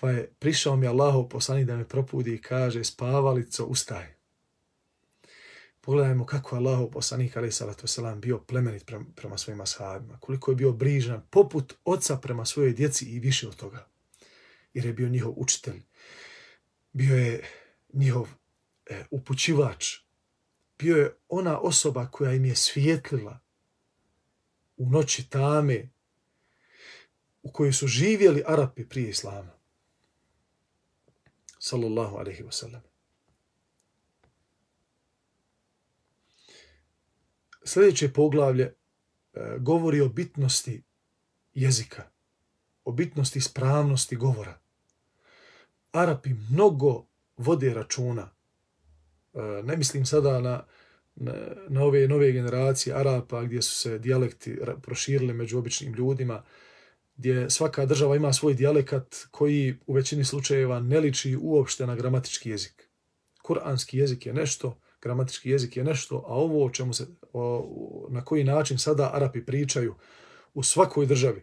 Pa 0.00 0.10
je 0.10 0.32
prišao 0.38 0.76
mi 0.76 0.86
Allahov 0.86 1.28
poslanik 1.28 1.66
da 1.66 1.76
me 1.76 1.88
propudi 1.88 2.34
i 2.34 2.42
kaže, 2.42 2.84
spavalico, 2.84 3.64
ustaj. 3.64 4.14
Pogledajmo 5.80 6.26
kako 6.26 6.56
je 6.56 6.58
Allahov 6.58 6.90
poslanik, 6.90 7.36
ali 7.36 7.52
salatu 7.52 7.86
selam, 7.86 8.20
bio 8.20 8.38
plemenit 8.38 8.86
prema, 8.86 9.04
prema 9.16 9.38
svojim 9.38 9.60
ashabima. 9.60 10.18
Koliko 10.20 10.50
je 10.50 10.54
bio 10.54 10.72
brižan, 10.72 11.22
poput 11.30 11.74
oca 11.84 12.16
prema 12.16 12.44
svojoj 12.44 12.72
djeci 12.72 13.04
i 13.04 13.18
više 13.18 13.48
od 13.48 13.56
toga. 13.56 13.86
Jer 14.76 14.86
je 14.86 14.92
bio 14.92 15.08
njihov 15.08 15.32
učitelj. 15.36 15.82
Bio 16.92 17.16
je 17.16 17.44
njihov 17.92 18.28
e, 18.86 19.04
upućivač. 19.10 19.94
Bio 20.78 20.96
je 20.96 21.16
ona 21.28 21.58
osoba 21.58 22.06
koja 22.06 22.32
im 22.32 22.44
je 22.44 22.56
svijetlila 22.56 23.38
u 24.76 24.90
noći 24.90 25.30
tame, 25.30 25.88
u 27.42 27.52
kojoj 27.52 27.72
su 27.72 27.86
živjeli 27.86 28.42
Arapi 28.46 28.88
prije 28.88 29.10
Islama. 29.10 29.52
Sallallahu 31.58 32.16
alaihi 32.16 32.42
wa 32.42 32.52
sallam. 32.52 32.82
Sljedeće 37.64 38.12
poglavlje 38.12 38.64
e, 38.64 38.74
govori 39.58 40.00
o 40.00 40.08
bitnosti 40.08 40.82
jezika, 41.54 42.10
o 42.84 42.92
bitnosti 42.92 43.40
spravnosti 43.40 44.16
govora. 44.16 44.65
Arapi 45.96 46.30
mnogo 46.50 47.06
vode 47.36 47.74
računa. 47.74 48.30
E, 49.34 49.38
ne 49.64 49.76
mislim 49.76 50.06
sada 50.06 50.40
na, 50.40 50.64
na, 51.14 51.32
na 51.68 51.82
ove 51.82 52.08
nove 52.08 52.32
generacije 52.32 52.96
Arapa 52.96 53.42
gdje 53.42 53.62
su 53.62 53.76
se 53.76 53.98
dijalekti 53.98 54.58
proširili 54.82 55.32
među 55.32 55.58
običnim 55.58 55.94
ljudima, 55.94 56.42
gdje 57.16 57.50
svaka 57.50 57.86
država 57.86 58.16
ima 58.16 58.32
svoj 58.32 58.54
dijalekat 58.54 59.16
koji 59.30 59.76
u 59.86 59.92
većini 59.92 60.24
slučajeva 60.24 60.80
ne 60.80 61.00
liči 61.00 61.36
uopšte 61.40 61.86
na 61.86 61.94
gramatički 61.94 62.50
jezik. 62.50 62.88
Kur'anski 63.44 63.96
jezik 63.96 64.26
je 64.26 64.32
nešto, 64.32 64.80
gramatički 65.02 65.50
jezik 65.50 65.76
je 65.76 65.84
nešto, 65.84 66.16
a 66.16 66.34
ovo 66.34 66.66
o 66.66 66.70
čemu 66.70 66.94
se, 66.94 67.06
o, 67.32 68.06
na 68.10 68.24
koji 68.24 68.44
način 68.44 68.78
sada 68.78 69.10
Arapi 69.14 69.44
pričaju 69.44 69.94
u 70.54 70.62
svakoj 70.62 71.06
državi, 71.06 71.42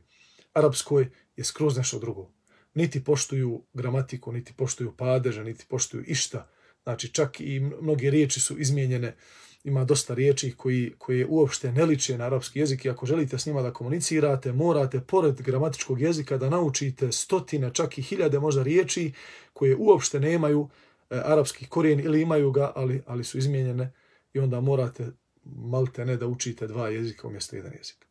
arapskoj, 0.53 1.09
je 1.35 1.43
skroz 1.43 1.77
nešto 1.77 1.99
drugo. 1.99 2.32
Niti 2.73 3.03
poštuju 3.03 3.63
gramatiku, 3.73 4.31
niti 4.31 4.53
poštuju 4.53 4.93
padeže, 4.97 5.43
niti 5.43 5.65
poštuju 5.69 6.03
išta. 6.07 6.47
Znači, 6.83 7.13
čak 7.13 7.41
i 7.41 7.59
mnoge 7.59 8.09
riječi 8.09 8.39
su 8.39 8.59
izmijenjene 8.59 9.15
ima 9.63 9.83
dosta 9.83 10.13
riječi 10.13 10.53
koji, 10.57 10.93
koje 10.97 11.25
uopšte 11.25 11.71
ne 11.71 11.85
liče 11.85 12.17
na 12.17 12.25
arapski 12.25 12.59
jezik 12.59 12.85
i 12.85 12.89
ako 12.89 13.05
želite 13.05 13.39
s 13.39 13.45
njima 13.45 13.61
da 13.61 13.73
komunicirate, 13.73 14.51
morate 14.51 14.99
pored 14.99 15.41
gramatičkog 15.41 16.01
jezika 16.01 16.37
da 16.37 16.49
naučite 16.49 17.11
stotine, 17.11 17.73
čak 17.73 17.97
i 17.97 18.01
hiljade 18.01 18.39
možda 18.39 18.63
riječi 18.63 19.13
koje 19.53 19.75
uopšte 19.75 20.19
nemaju 20.19 20.69
e, 21.09 21.21
arapski 21.25 21.65
korijen 21.65 21.99
ili 21.99 22.21
imaju 22.21 22.51
ga, 22.51 22.71
ali, 22.75 23.01
ali 23.05 23.23
su 23.23 23.37
izmijenjene 23.37 23.93
i 24.33 24.39
onda 24.39 24.61
morate 24.61 25.07
malte 25.43 26.05
ne 26.05 26.17
da 26.17 26.27
učite 26.27 26.67
dva 26.67 26.89
jezika 26.89 27.27
umjesto 27.27 27.55
jedan 27.55 27.71
jezik. 27.77 28.05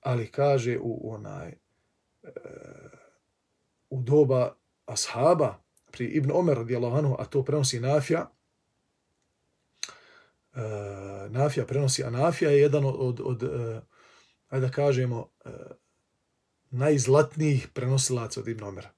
Ali 0.00 0.26
kaže 0.26 0.78
u 0.80 1.14
onaj 1.14 1.48
e, 1.48 1.56
u 3.90 4.02
doba 4.02 4.56
ashaba 4.86 5.62
pri 5.90 6.06
Ibn 6.06 6.30
Omer 6.34 6.56
radijallahu 6.56 6.96
anhu, 6.96 7.16
a 7.18 7.24
to 7.24 7.44
prenosi 7.44 7.80
Nafija, 7.80 8.30
e, 10.54 10.60
Nafija 11.28 11.66
prenosi, 11.66 12.04
a 12.04 12.10
Nafija 12.10 12.50
je 12.50 12.60
jedan 12.60 12.84
od, 12.84 12.96
od, 12.98 13.20
od 13.20 13.42
ajde 14.48 14.66
da 14.66 14.72
kažemo, 14.72 15.30
e, 15.44 15.50
najzlatnijih 16.70 17.68
prenosilaca 17.74 18.40
od 18.40 18.48
Ibn 18.48 18.64
Omera. 18.64 18.90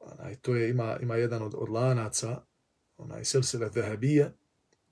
Onaj, 0.00 0.36
to 0.36 0.54
je, 0.54 0.70
ima, 0.70 0.98
ima 1.00 1.16
jedan 1.16 1.42
od, 1.42 1.54
od 1.54 1.68
lanaca, 1.68 2.42
onaj, 2.96 3.24
silsile 3.24 3.68
Zahabije, 3.68 4.32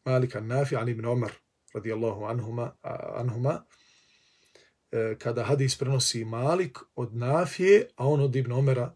Malika 0.05 0.41
Nafija, 0.41 0.81
ali 0.81 0.93
Ibn 0.93 1.07
Omer, 1.07 1.33
radijallahu 1.75 2.25
anhuma, 2.25 2.73
anhuma, 3.15 3.65
E, 4.93 5.17
kada 5.19 5.45
hadis 5.45 5.79
prenosi 5.79 6.25
Malik 6.25 6.79
od 6.95 7.17
Nafije, 7.17 7.89
a 7.97 8.07
on 8.07 8.21
od 8.21 8.37
Ibn 8.37 8.53
Omera, 8.53 8.95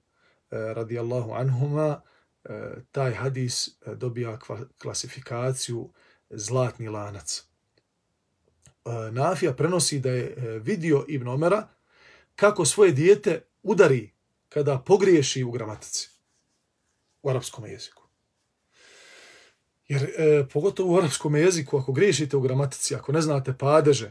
e, 0.51 0.57
radijallahu 0.75 1.33
anhuma, 1.33 2.03
e, 2.45 2.75
taj 2.93 3.13
hadis 3.13 3.69
dobija 3.95 4.39
klasifikaciju 4.79 5.91
zlatni 6.31 6.89
lanac. 6.89 7.45
Nafija 9.13 9.53
prenosi 9.53 9.99
da 9.99 10.11
je 10.11 10.59
vidio 10.59 11.05
Ibn 11.09 11.29
Omera 11.29 11.69
kako 12.37 12.65
svoje 12.65 12.93
dijete 12.93 13.43
udari 13.63 14.11
kada 14.49 14.79
pogriješi 14.79 15.45
u 15.45 15.51
gramatici 15.51 16.11
u 17.23 17.31
arapskom 17.31 17.67
jeziku. 17.67 18.03
Jer 19.89 20.03
e, 20.03 20.47
pogotovo 20.53 20.95
u 20.95 20.99
arapskom 20.99 21.37
jeziku, 21.37 21.79
ako 21.79 21.93
griješite 21.93 22.37
u 22.37 22.41
gramatici, 22.41 22.95
ako 22.95 23.13
ne 23.13 23.21
znate 23.21 23.59
padeže, 23.59 24.11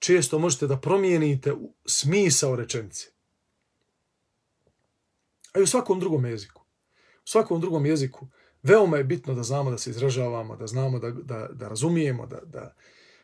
često 0.00 0.38
možete 0.38 0.66
da 0.66 0.76
promijenite 0.76 1.54
smisao 1.86 2.56
rečenice. 2.56 3.08
A 5.52 5.58
i 5.58 5.62
u 5.62 5.66
svakom 5.66 6.00
drugom 6.00 6.26
jeziku 6.26 6.62
U 7.24 7.28
svakom 7.28 7.60
drugom 7.60 7.86
jeziku 7.86 8.28
veoma 8.62 8.96
je 8.96 9.04
bitno 9.04 9.34
da 9.34 9.42
znamo 9.42 9.70
da 9.70 9.78
se 9.78 9.90
izražavamo, 9.90 10.56
da 10.56 10.66
znamo 10.66 10.98
da, 10.98 11.10
da, 11.10 11.48
da 11.52 11.68
razumijemo, 11.68 12.26
da, 12.26 12.40
da, 12.44 12.74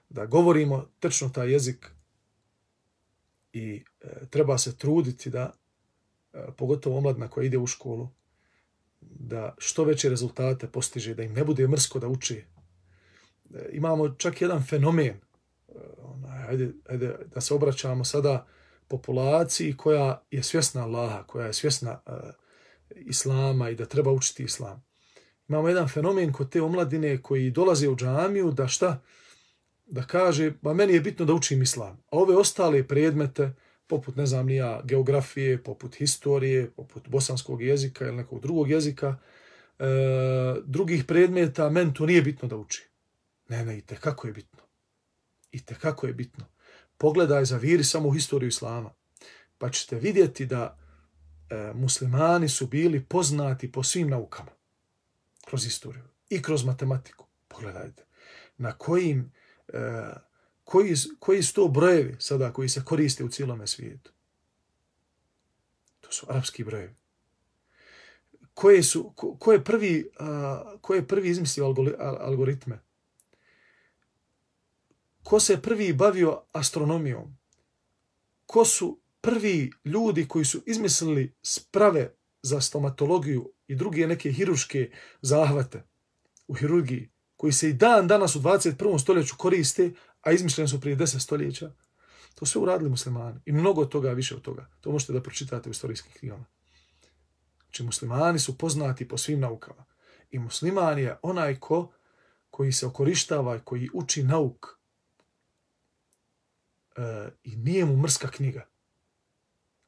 da 0.08 0.26
govorimo 0.26 0.88
tečno 1.00 1.28
taj 1.28 1.52
jezik 1.52 1.90
i 3.52 3.84
e, 4.00 4.26
treba 4.30 4.58
se 4.58 4.76
truditi 4.76 5.30
da, 5.30 5.52
e, 6.32 6.46
pogotovo 6.56 6.98
omladna 6.98 7.28
koja 7.28 7.44
ide 7.44 7.58
u 7.58 7.66
školu, 7.66 8.08
da 9.00 9.54
što 9.58 9.84
veće 9.84 10.08
rezultate 10.08 10.68
postiže, 10.68 11.14
da 11.14 11.22
im 11.22 11.32
ne 11.32 11.44
bude 11.44 11.68
mrsko 11.68 11.98
da 11.98 12.08
uči. 12.08 12.44
E, 13.54 13.68
imamo 13.72 14.08
čak 14.08 14.40
jedan 14.40 14.64
fenomen, 14.64 15.20
Eh, 15.68 15.72
onaj, 15.98 16.48
ajde, 16.48 16.72
ajde, 16.88 17.16
da 17.35 17.40
se 17.40 17.55
obraćamo 17.55 18.05
sada 18.05 18.46
populaciji 18.88 19.76
koja 19.76 20.22
je 20.31 20.42
svjesna 20.42 20.83
Allaha, 20.83 21.22
koja 21.22 21.46
je 21.46 21.52
svjesna 21.52 22.00
uh, 22.07 22.12
islama 22.90 23.70
i 23.70 23.74
da 23.74 23.87
treba 23.87 24.11
učiti 24.11 24.42
islam. 24.42 24.85
Imamo 25.48 25.68
jedan 25.68 25.88
fenomen 25.88 26.33
kod 26.33 26.50
te 26.50 26.62
omladine 26.62 27.22
koji 27.22 27.50
dolaze 27.50 27.88
u 27.88 27.96
džamiju 27.96 28.50
da 28.50 28.68
šta? 28.68 29.02
Da 29.87 30.02
kaže, 30.02 30.52
ba 30.62 30.74
meni 30.74 30.92
je 30.92 31.00
bitno 31.00 31.24
da 31.24 31.35
učim 31.35 31.62
islam. 31.62 31.96
A 32.11 32.18
ove 32.18 32.37
ostale 32.37 32.88
predmete, 32.88 33.52
poput, 33.87 34.16
ne 34.16 34.26
znam, 34.26 34.46
nija 34.46 34.81
geografije, 34.85 35.62
poput 35.62 35.94
historije, 35.94 36.70
poput 36.70 37.09
bosanskog 37.09 37.62
jezika 37.62 38.07
ili 38.07 38.16
nekog 38.16 38.40
drugog 38.40 38.70
jezika, 38.70 39.16
e, 39.79 39.85
drugih 40.64 41.05
predmeta, 41.05 41.70
men 41.70 41.94
to 41.94 42.07
nije 42.07 42.22
bitno 42.22 42.48
da 42.48 42.57
uči. 42.57 42.88
Ne, 43.48 43.64
ne, 43.64 43.79
i 43.79 43.83
kako 43.83 44.26
je 44.26 44.33
bitno. 44.33 44.55
I 45.56 45.74
kako 45.74 46.06
je 46.06 46.12
bitno. 46.12 46.44
Pogledaj 46.98 47.44
za 47.44 47.56
viri 47.56 47.84
samo 47.84 48.08
u 48.08 48.12
historiju 48.12 48.48
islama. 48.48 48.90
Pa 49.58 49.70
ćete 49.70 49.96
vidjeti 49.96 50.46
da 50.46 50.78
e, 51.50 51.72
muslimani 51.74 52.48
su 52.48 52.66
bili 52.66 53.04
poznati 53.04 53.72
po 53.72 53.82
svim 53.82 54.08
naukama. 54.08 54.50
Kroz 55.46 55.66
istoriju. 55.66 56.04
I 56.28 56.42
kroz 56.42 56.64
matematiku. 56.64 57.26
Pogledajte. 57.48 58.04
Na 58.58 58.72
kojim, 58.72 59.32
e, 59.68 59.78
koji, 60.64 60.94
koji 61.18 61.42
su 61.42 61.54
to 61.54 61.68
brojevi 61.68 62.16
sada 62.18 62.52
koji 62.52 62.68
se 62.68 62.84
koriste 62.84 63.24
u 63.24 63.28
cijelome 63.28 63.66
svijetu? 63.66 64.12
To 66.00 66.12
su 66.12 66.26
arapski 66.28 66.64
brojevi. 66.64 66.94
koje 68.54 68.82
su, 68.82 69.12
ko, 69.16 69.36
ko, 69.36 69.52
je 69.52 69.64
prvi, 69.64 70.10
a, 70.18 70.76
ko 70.80 70.94
je 70.94 71.06
prvi 71.06 71.28
izmislio 71.28 71.74
algoritme? 72.20 72.86
Ko 75.26 75.40
se 75.40 75.62
prvi 75.62 75.92
bavio 75.92 76.42
astronomijom? 76.52 77.38
Ko 78.46 78.64
su 78.64 79.00
prvi 79.20 79.70
ljudi 79.84 80.28
koji 80.28 80.44
su 80.44 80.62
izmislili 80.66 81.34
sprave 81.42 82.14
za 82.42 82.60
stomatologiju 82.60 83.52
i 83.66 83.74
druge 83.74 84.06
neke 84.06 84.32
hiruške 84.32 84.90
zahvate 85.22 85.82
u 86.48 86.54
hirurgiji, 86.54 87.10
koji 87.36 87.52
se 87.52 87.70
i 87.70 87.72
dan 87.72 88.08
danas 88.08 88.36
u 88.36 88.40
21. 88.40 88.98
stoljeću 88.98 89.34
koriste, 89.38 89.92
a 90.20 90.32
izmišljeni 90.32 90.68
su 90.68 90.80
prije 90.80 90.96
10 90.96 91.18
stoljeća? 91.18 91.72
To 92.34 92.46
sve 92.46 92.60
uradili 92.60 92.90
muslimani. 92.90 93.40
I 93.46 93.52
mnogo 93.52 93.84
toga, 93.84 94.12
više 94.12 94.34
od 94.34 94.42
toga. 94.42 94.70
To 94.80 94.90
možete 94.90 95.12
da 95.12 95.22
pročitate 95.22 95.68
u 95.68 95.72
istorijskim 95.72 96.12
knjigama. 96.12 96.44
Znači, 97.64 97.82
muslimani 97.82 98.38
su 98.38 98.58
poznati 98.58 99.08
po 99.08 99.18
svim 99.18 99.40
naukama. 99.40 99.84
I 100.30 100.38
musliman 100.38 100.98
je 100.98 101.18
onaj 101.22 101.60
ko 101.60 101.92
koji 102.50 102.72
se 102.72 102.86
okorištava, 102.86 103.58
koji 103.58 103.88
uči 103.94 104.22
nauk. 104.22 104.75
E, 106.96 107.28
I 107.44 107.56
nije 107.56 107.85
mu 107.85 107.96
mrska 107.96 108.28
knjiga. 108.28 108.66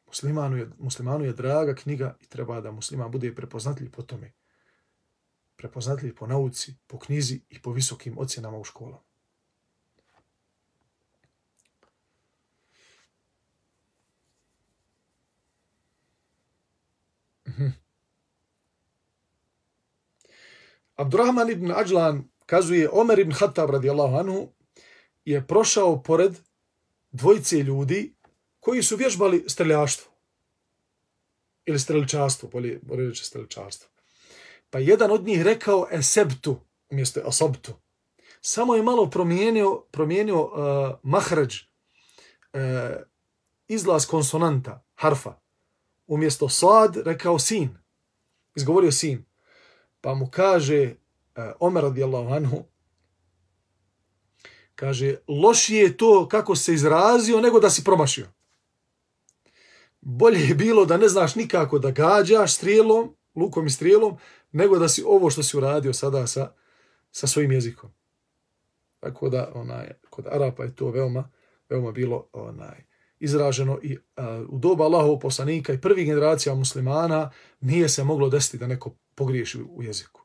Muslimanu 0.07 0.57
je, 0.57 0.71
muslimanu 0.79 1.25
je 1.25 1.33
draga 1.33 1.75
knjiga 1.75 2.16
i 2.21 2.27
treba 2.27 2.61
da 2.61 2.71
musliman 2.71 3.11
bude 3.11 3.35
prepoznatljiv 3.35 3.90
po 3.90 4.03
tome. 4.03 4.33
Prepoznatljiv 5.57 6.14
po 6.14 6.27
nauci, 6.27 6.75
po 6.87 6.99
knjizi 6.99 7.40
i 7.49 7.62
po 7.62 7.73
visokim 7.73 8.18
ocjenama 8.18 8.59
u 8.59 8.64
školama. 8.64 9.03
Mhm. 17.49 17.68
Abdurrahman 20.97 21.51
ibn 21.51 21.71
Ajlan 21.71 22.29
kazuje 22.47 22.88
Omer 22.92 23.18
ibn 23.18 23.33
Khattab 23.33 23.71
radijallahu 23.71 24.16
anhu 24.16 24.53
je 25.25 25.47
prošao 25.47 26.03
pored 26.03 26.48
dvojice 27.11 27.57
ljudi 27.57 28.14
koji 28.61 28.83
su 28.83 28.97
vježbali 28.97 29.44
streljaštvo 29.47 30.12
ili 31.64 31.79
streličarstvo, 31.79 32.49
bolje, 32.49 32.81
bolje 32.83 33.09
reći 33.09 33.25
streličarstvo. 33.25 33.88
Pa 34.71 34.79
jedan 34.79 35.11
od 35.11 35.25
njih 35.25 35.42
rekao 35.42 35.88
esebtu 35.90 36.61
umjesto 36.90 37.21
e, 37.21 37.23
osobtu. 37.23 37.73
Samo 38.40 38.77
je 38.77 38.83
malo 38.83 39.11
promijenio, 39.11 39.85
promijenio 39.90 40.37
e, 40.37 40.40
uh, 40.40 40.99
mahrađ, 41.03 41.55
uh, 41.55 42.61
e, 42.61 43.03
izlaz 43.68 44.07
konsonanta, 44.07 44.85
harfa 44.94 45.35
umjesto 46.09 46.49
sad 46.49 46.97
rekao 46.97 47.38
sin. 47.38 47.79
Izgovorio 48.55 48.92
sin. 48.92 49.25
Pa 50.01 50.14
mu 50.14 50.31
kaže 50.31 50.94
uh, 51.37 51.44
Omer 51.61 51.83
radijallahu 51.83 52.33
anhu, 52.33 52.64
kaže, 54.79 55.17
lošije 55.29 55.83
je 55.83 55.97
to 55.97 56.29
kako 56.29 56.57
se 56.57 56.75
izrazio 56.75 57.41
nego 57.41 57.61
da 57.61 57.71
si 57.71 57.85
promašio. 57.85 58.27
Bolje 60.01 60.41
je 60.41 60.55
bilo 60.55 60.85
da 60.85 60.97
ne 60.97 61.09
znaš 61.09 61.35
nikako 61.35 61.79
da 61.79 61.91
gađaš 61.91 62.55
strijelom, 62.55 63.17
lukom 63.35 63.67
i 63.67 63.71
strijelom, 63.71 64.17
nego 64.53 64.79
da 64.79 64.88
si 64.88 65.03
ovo 65.07 65.31
što 65.31 65.43
si 65.43 65.57
uradio 65.57 65.93
sada 65.93 66.27
sa, 66.27 66.53
sa 67.11 67.27
svojim 67.27 67.53
jezikom. 67.53 67.91
Tako 69.01 69.29
da, 69.29 69.53
onaj, 69.55 69.91
kod 70.11 70.27
Arapa 70.27 70.64
je 70.64 70.75
to 70.77 70.91
veoma, 70.91 71.31
veoma 71.69 71.93
bilo 71.93 72.29
onaj, 72.33 72.85
izraženo 73.21 73.79
i 73.83 73.99
a, 74.17 74.45
u 74.49 74.59
doba 74.59 74.85
Allahov 74.85 75.19
poslanika 75.19 75.73
i 75.73 75.81
prvih 75.81 76.07
generacija 76.07 76.55
muslimana 76.55 77.31
nije 77.61 77.88
se 77.88 78.05
moglo 78.05 78.29
desiti 78.29 78.59
da 78.59 78.67
neko 78.67 78.95
pogriješi 79.14 79.59
u 79.62 79.83
jeziku. 79.83 80.23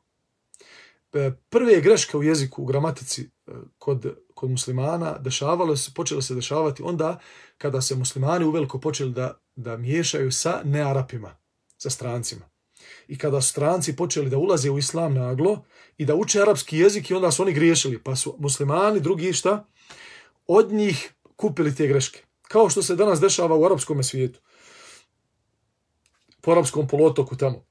E, 1.12 1.30
prve 1.48 1.80
greške 1.80 2.16
u 2.16 2.22
jeziku, 2.22 2.62
u 2.62 2.66
gramatici 2.66 3.22
e, 3.22 3.52
kod, 3.78 4.23
kod 4.34 4.50
muslimana 4.50 5.18
dešavalo 5.18 5.76
se, 5.76 5.90
počelo 5.94 6.22
se 6.22 6.34
dešavati 6.34 6.82
onda 6.82 7.18
kada 7.58 7.80
se 7.80 7.94
muslimani 7.94 8.44
uveliko 8.44 8.80
počeli 8.80 9.12
da, 9.12 9.40
da 9.56 9.76
miješaju 9.76 10.32
sa 10.32 10.60
nearapima, 10.64 11.36
sa 11.78 11.90
strancima. 11.90 12.50
I 13.08 13.18
kada 13.18 13.40
su 13.40 13.48
stranci 13.48 13.96
počeli 13.96 14.30
da 14.30 14.38
ulaze 14.38 14.70
u 14.70 14.78
islam 14.78 15.14
naglo 15.14 15.64
i 15.96 16.04
da 16.04 16.14
uče 16.14 16.40
arapski 16.40 16.78
jezik 16.78 17.10
i 17.10 17.14
onda 17.14 17.30
su 17.30 17.42
oni 17.42 17.52
griješili, 17.52 18.02
pa 18.02 18.16
su 18.16 18.36
muslimani, 18.38 19.00
drugi 19.00 19.32
šta, 19.32 19.64
od 20.46 20.72
njih 20.72 21.14
kupili 21.36 21.74
te 21.74 21.86
greške 21.86 22.24
kao 22.48 22.70
što 22.70 22.82
se 22.82 22.96
danas 22.96 23.20
dešava 23.20 23.56
u 23.56 23.64
arapskom 23.64 24.02
svijetu. 24.02 24.40
Po 26.40 26.52
arapskom 26.52 26.88
polotoku 26.88 27.36
tamo. 27.36 27.64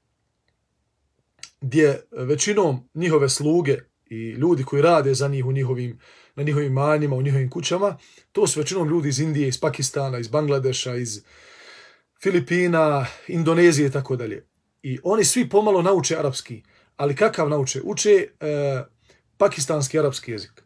Gdje 1.60 2.02
većinom 2.10 2.88
njihove 2.94 3.28
sluge 3.28 3.78
i 4.06 4.30
ljudi 4.30 4.64
koji 4.64 4.82
rade 4.82 5.14
za 5.14 5.28
njih 5.28 5.46
u 5.46 5.52
njihovim, 5.52 6.00
na 6.36 6.42
njihovim 6.42 6.72
manjima, 6.72 7.16
u 7.16 7.22
njihovim 7.22 7.50
kućama, 7.50 7.98
to 8.32 8.46
su 8.46 8.60
većinom 8.60 8.88
ljudi 8.88 9.08
iz 9.08 9.20
Indije, 9.20 9.48
iz 9.48 9.60
Pakistana, 9.60 10.18
iz 10.18 10.28
Bangladeša, 10.28 10.96
iz 10.96 11.22
Filipina, 12.22 13.06
Indonezije 13.28 13.88
i 13.88 13.90
tako 13.90 14.16
dalje. 14.16 14.46
I 14.82 14.98
oni 15.02 15.24
svi 15.24 15.48
pomalo 15.48 15.82
nauče 15.82 16.16
arapski. 16.16 16.62
Ali 16.96 17.16
kakav 17.16 17.48
nauče? 17.48 17.80
Uče 17.84 18.10
e, 18.10 18.26
pakistanski 19.36 19.98
arapski 19.98 20.32
jezik. 20.32 20.62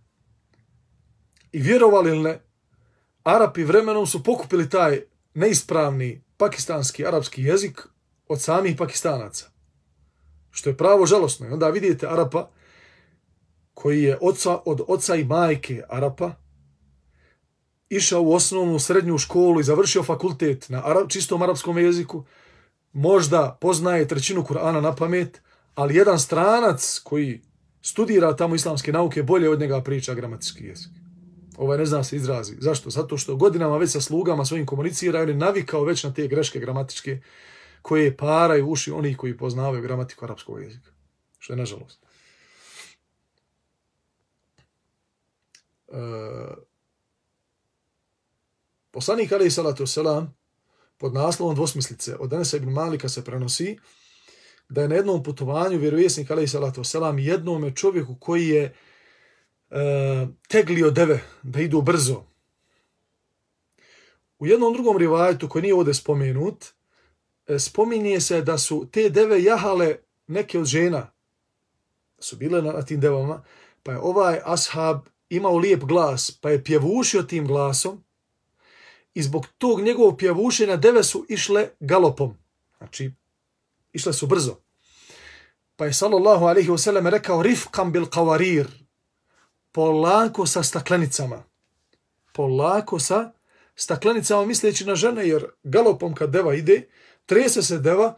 I 1.53 1.61
vjerovali 1.61 2.11
li 2.11 2.23
ne, 2.23 2.41
Arapi 3.23 3.65
vremenom 3.65 4.07
su 4.07 4.23
pokupili 4.23 4.71
taj 4.71 5.01
neispravni 5.35 6.25
pakistanski 6.37 7.07
arapski 7.07 7.43
jezik 7.43 7.83
od 8.29 8.41
samih 8.41 8.77
pakistanaca. 8.77 9.51
Što 10.51 10.71
je 10.71 10.77
pravo 10.77 11.07
žalosno. 11.07 11.47
I 11.47 11.51
onda 11.51 11.69
vidite 11.69 12.07
Arapa 12.07 12.51
koji 13.79 14.03
je 14.03 14.19
oca, 14.21 14.59
od 14.65 14.81
oca 14.89 15.17
i 15.17 15.25
majke 15.25 15.83
Arapa 15.89 16.31
išao 17.91 18.23
u 18.23 18.33
osnovnu 18.33 18.79
srednju 18.79 19.19
školu 19.19 19.61
i 19.61 19.65
završio 19.65 20.03
fakultet 20.03 20.69
na 20.69 20.83
arab, 20.85 21.09
čistom 21.09 21.43
arapskom 21.43 21.79
jeziku, 21.79 22.25
možda 22.93 23.59
poznaje 23.61 24.09
trećinu 24.09 24.43
Kur'ana 24.43 24.81
na 24.81 24.95
pamet, 24.95 25.41
ali 25.75 25.95
jedan 25.95 26.19
stranac 26.19 27.01
koji 27.05 27.41
studira 27.83 28.37
tamo 28.37 28.55
islamske 28.55 28.93
nauke 28.93 29.23
bolje 29.23 29.51
od 29.51 29.61
njega 29.61 29.81
priča 29.83 30.15
gramatički 30.15 30.65
jezik 30.65 30.93
ovaj 31.59 31.79
ne 31.79 31.87
zna 31.87 32.05
se 32.05 32.17
izrazi. 32.17 32.57
Zašto? 32.59 32.91
Zato 32.91 33.17
što 33.17 33.37
godinama 33.37 33.77
već 33.77 33.91
sa 33.91 34.01
slugama 34.01 34.45
svojim 34.45 34.67
komunicira, 34.67 35.23
on 35.23 35.29
je 35.29 35.35
navikao 35.35 35.85
već 35.85 36.05
na 36.05 36.15
te 36.15 36.27
greške 36.27 36.59
gramatičke 36.59 37.21
koje 37.83 38.17
paraju 38.17 38.69
uši 38.69 38.91
onih 38.91 39.17
koji 39.17 39.37
poznavaju 39.37 39.83
gramatiku 39.83 40.25
arapskog 40.25 40.63
jezika. 40.63 40.91
Što 41.39 41.53
je 41.53 41.57
nažalost. 41.57 42.08
Eh, 45.93 46.55
poslanik 48.91 49.33
Ali 49.33 49.51
Salatu 49.51 49.87
Selam 49.87 50.37
pod 50.99 51.15
naslovom 51.15 51.55
dvosmislice 51.55 52.17
od 52.17 52.31
Denesa 52.31 52.57
ibn 52.57 52.73
Malika 52.73 53.09
se 53.09 53.25
prenosi 53.25 53.79
da 54.69 54.83
je 54.83 54.89
na 54.89 54.95
jednom 54.95 55.23
putovanju 55.23 55.79
vjerovjesnik 55.79 56.31
Ali 56.31 56.49
Salatu 56.49 56.85
Selam 56.85 57.19
jednome 57.19 57.75
čovjeku 57.75 58.17
koji 58.21 58.49
je 58.49 58.75
e, 59.71 60.27
teglio 60.49 60.91
deve 60.91 61.21
da 61.43 61.61
idu 61.61 61.83
brzo. 61.83 62.25
U 64.39 64.47
jednom 64.47 64.73
drugom 64.73 64.97
rivajetu 64.97 65.49
koji 65.49 65.63
nije 65.63 65.75
ovdje 65.75 65.95
spomenut, 65.95 66.65
eh, 67.47 67.59
spominje 67.59 68.21
se 68.21 68.43
da 68.43 68.59
su 68.59 68.89
te 68.93 69.11
deve 69.11 69.43
jahale 69.43 69.97
neke 70.27 70.59
od 70.59 70.65
žena, 70.65 71.11
su 72.19 72.37
bile 72.37 72.63
na, 72.63 72.73
na 72.73 72.83
tim 72.83 73.01
devama, 73.01 73.45
pa 73.83 73.93
je 73.93 73.99
ovaj 73.99 74.41
ashab 74.45 74.99
imao 75.31 75.57
lijep 75.57 75.85
glas, 75.85 76.31
pa 76.31 76.51
je 76.51 76.65
pjevušio 76.65 77.23
tim 77.23 77.47
glasom 77.47 78.05
i 79.15 79.23
zbog 79.23 79.47
tog 79.59 79.81
njegovog 79.81 80.19
pjevušenja 80.19 80.77
deve 80.77 81.05
su 81.05 81.27
išle 81.29 81.69
galopom. 81.81 82.37
Znači, 82.79 83.13
išle 83.93 84.13
su 84.13 84.27
brzo. 84.27 84.57
Pa 85.77 85.87
je 85.87 85.93
sallallahu 85.93 86.45
alaihi 86.45 86.69
wasallam 86.69 87.09
rekao 87.09 87.43
rifkam 87.43 87.93
bil 87.93 88.07
kavarir, 88.07 88.67
polako 89.73 90.47
sa 90.47 90.63
staklenicama. 90.63 91.45
Polako 92.33 92.99
sa 92.99 93.33
staklenicama 93.75 94.45
misleći 94.45 94.85
na 94.85 94.95
žene, 94.95 95.29
jer 95.29 95.47
galopom 95.63 96.15
kad 96.15 96.31
deva 96.31 96.55
ide, 96.55 96.89
trese 97.27 97.63
se 97.63 97.79
deva 97.79 98.17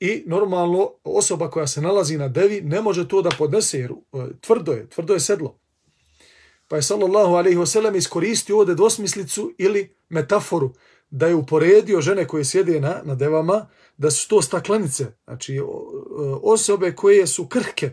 i 0.00 0.24
normalno 0.26 0.90
osoba 1.04 1.50
koja 1.50 1.66
se 1.66 1.80
nalazi 1.80 2.18
na 2.18 2.28
devi 2.28 2.60
ne 2.60 2.80
može 2.80 3.08
to 3.08 3.22
da 3.22 3.30
podnese, 3.38 3.78
jer 3.78 3.90
e, 3.90 4.16
tvrdo 4.40 4.72
je, 4.72 4.88
tvrdo 4.88 5.14
je 5.14 5.20
sedlo. 5.20 5.58
Pa 6.74 6.78
je 6.78 6.82
sallallahu 6.82 7.34
alaihi 7.34 7.58
wasallam 7.58 7.96
iskoristio 7.96 8.58
ovdje 8.58 8.74
dvosmislicu 8.74 9.54
ili 9.58 9.96
metaforu 10.08 10.72
da 11.10 11.26
je 11.26 11.34
uporedio 11.34 12.00
žene 12.00 12.26
koje 12.26 12.44
sjede 12.44 12.80
na, 12.80 13.00
na 13.04 13.14
devama, 13.14 13.66
da 13.96 14.10
su 14.10 14.28
to 14.28 14.42
staklenice, 14.42 15.06
znači 15.24 15.60
osobe 16.42 16.92
koje 16.92 17.26
su 17.26 17.46
krhke, 17.46 17.90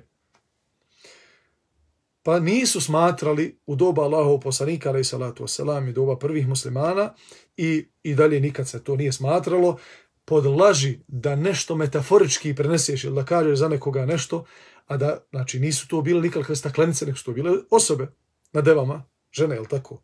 pa 2.24 2.39
nisu 2.39 2.82
smatrali 2.82 3.60
u 3.65 3.76
doba 3.76 4.04
Allahov 4.04 4.39
poslanika 4.39 4.89
alaih 4.89 5.08
salatu 5.08 5.44
wasalam 5.44 5.89
i 5.89 5.94
doba 5.94 6.17
prvih 6.17 6.48
muslimana 6.48 7.13
i, 7.58 7.86
i 8.04 8.15
dalje 8.15 8.39
nikad 8.39 8.67
se 8.67 8.84
to 8.84 8.96
nije 8.96 9.12
smatralo 9.12 9.78
pod 10.26 10.46
laži 10.46 11.00
da 11.08 11.36
nešto 11.36 11.76
metaforički 11.76 12.56
preneseš 12.56 13.04
ili 13.04 13.15
da 13.15 13.26
kažeš 13.26 13.60
za 13.60 13.67
nekoga 13.67 14.06
nešto, 14.06 14.46
a 14.88 14.98
da, 14.98 15.17
znači, 15.30 15.60
nisu 15.60 15.88
to 15.88 16.02
bile 16.02 16.22
nikakve 16.22 16.56
staklenice, 16.56 17.06
nego 17.06 17.17
su 17.17 17.26
to 17.26 17.32
bile 17.32 17.52
osobe 17.70 18.08
na 18.54 18.62
devama, 18.62 19.04
žene, 19.32 19.56
je 19.56 19.68
tako? 19.70 20.02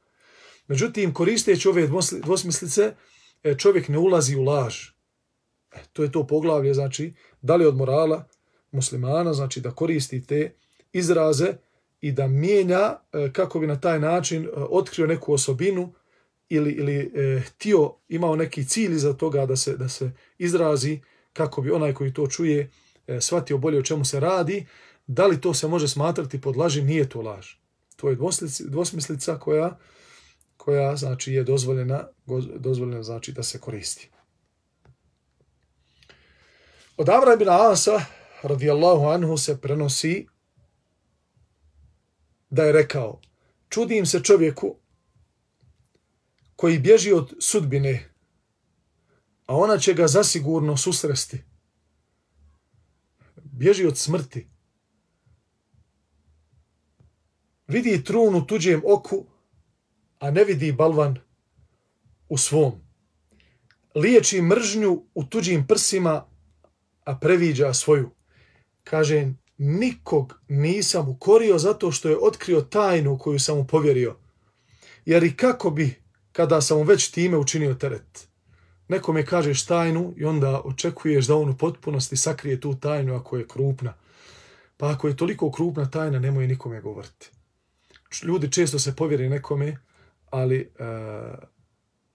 Međutim, 0.67 1.13
koristeći 1.13 1.67
ove 1.67 1.87
dvosmislice, 2.23 2.95
e, 3.43 3.57
čovjek 3.57 3.87
ne 3.87 3.97
ulazi 3.97 4.35
u 4.35 4.43
laž. 4.43 4.89
E, 5.71 5.77
to 5.93 6.03
je 6.03 6.11
to 6.11 6.27
poglavlje, 6.27 6.73
znači, 6.73 7.13
da 7.41 7.55
li 7.55 7.65
od 7.65 7.75
morala 7.75 8.27
muslimana, 8.71 9.33
znači 9.33 9.61
da 9.61 9.71
koristi 9.71 10.25
te 10.25 10.53
izraze 10.93 11.53
i 12.01 12.11
da 12.11 12.27
mijenja 12.27 12.95
e, 13.13 13.29
kako 13.33 13.59
bi 13.59 13.67
na 13.67 13.79
taj 13.79 13.99
način 13.99 14.45
e, 14.45 14.49
otkrio 14.53 15.07
neku 15.07 15.33
osobinu 15.33 15.93
ili, 16.49 16.71
ili 16.71 17.11
e, 17.15 17.39
htio, 17.39 17.93
imao 18.07 18.35
neki 18.35 18.65
cilj 18.65 18.93
za 18.93 19.13
toga 19.13 19.45
da 19.45 19.55
se, 19.55 19.77
da 19.77 19.89
se 19.89 20.11
izrazi 20.37 20.99
kako 21.33 21.61
bi 21.61 21.71
onaj 21.71 21.93
koji 21.93 22.13
to 22.13 22.27
čuje 22.27 22.71
e, 23.07 23.21
shvatio 23.21 23.57
bolje 23.57 23.79
o 23.79 23.83
čemu 23.83 24.05
se 24.05 24.19
radi, 24.19 24.65
da 25.07 25.27
li 25.27 25.41
to 25.41 25.53
se 25.53 25.67
može 25.67 25.87
smatrati 25.87 26.41
pod 26.41 26.57
laži, 26.57 26.81
nije 26.81 27.09
to 27.09 27.21
laž. 27.21 27.47
To 27.97 28.09
je 28.09 28.17
dvosmislica 28.59 29.39
koja, 29.39 29.77
koja 30.57 30.95
znači 30.95 31.33
je 31.33 31.43
dozvoljena, 31.43 32.07
dozvoljena 32.55 33.03
znači 33.03 33.31
da 33.31 33.43
se 33.43 33.59
koristi. 33.59 34.09
Od 36.97 37.09
Amra 37.09 37.33
ibn 37.33 37.49
Asa, 37.49 38.01
radijallahu 38.43 39.05
anhu, 39.05 39.37
se 39.37 39.61
prenosi 39.61 40.27
da 42.49 42.63
je 42.63 42.71
rekao, 42.71 43.21
čudim 43.69 44.05
se 44.05 44.23
čovjeku 44.23 44.75
koji 46.55 46.79
bježi 46.79 47.11
od 47.11 47.33
sudbine, 47.39 48.13
a 49.45 49.55
ona 49.55 49.77
će 49.77 49.93
ga 49.93 50.07
zasigurno 50.07 50.77
susresti. 50.77 51.43
Bježi 53.35 53.85
od 53.85 53.97
smrti. 53.97 54.47
Vidi 57.67 58.03
trun 58.03 58.35
u 58.35 58.45
tuđem 58.45 58.81
oku, 58.85 59.25
a 60.19 60.31
ne 60.31 60.43
vidi 60.43 60.71
balvan 60.71 61.17
u 62.29 62.37
svom. 62.37 62.71
Liječi 63.95 64.41
mržnju 64.41 65.03
u 65.13 65.23
tuđim 65.23 65.67
prsima, 65.67 66.25
a 67.03 67.15
previđa 67.15 67.73
svoju. 67.73 68.09
Kaže, 68.83 69.31
nikog 69.57 70.39
nisam 70.47 71.09
ukorio 71.09 71.57
zato 71.57 71.91
što 71.91 72.09
je 72.09 72.17
otkrio 72.21 72.61
tajnu 72.61 73.17
koju 73.17 73.39
sam 73.39 73.57
mu 73.57 73.67
povjerio. 73.67 74.15
Jer 75.05 75.23
i 75.23 75.35
kako 75.35 75.69
bi 75.69 75.95
kada 76.31 76.61
sam 76.61 76.77
mu 76.77 76.83
već 76.83 77.11
time 77.11 77.37
učinio 77.37 77.73
teret. 77.73 78.27
Nekome 78.87 79.25
kažeš 79.25 79.65
tajnu 79.65 80.13
i 80.17 80.25
onda 80.25 80.61
očekuješ 80.65 81.27
da 81.27 81.35
on 81.35 81.49
u 81.49 81.57
potpunosti 81.57 82.17
sakrije 82.17 82.61
tu 82.61 82.75
tajnu 82.75 83.15
ako 83.15 83.37
je 83.37 83.47
krupna. 83.47 83.93
Pa 84.77 84.91
ako 84.91 85.07
je 85.07 85.17
toliko 85.17 85.51
krupna 85.51 85.89
tajna, 85.89 86.19
nemoj 86.19 86.47
nikome 86.47 86.81
govoriti. 86.81 87.31
Ljudi 88.23 88.51
često 88.51 88.79
se 88.79 88.95
povjeri 88.95 89.29
nekome, 89.29 89.77
ali 90.29 90.59
e, 90.59 90.83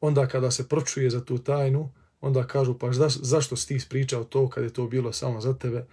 onda 0.01 0.27
kada 0.27 0.51
se 0.51 0.69
pročuje 0.69 1.11
za 1.11 1.25
tu 1.25 1.39
tajnu, 1.39 1.93
onda 2.21 2.47
kažu 2.47 2.79
pa 2.79 2.93
zaš, 2.93 3.15
zašto 3.15 3.57
si 3.57 3.69
ti 3.69 3.75
ispričao 3.75 4.25
to 4.25 4.49
kad 4.49 4.65
je 4.65 4.73
to 4.73 4.87
bilo 4.87 5.13
samo 5.13 5.41
za 5.41 5.55
tebe? 5.55 5.87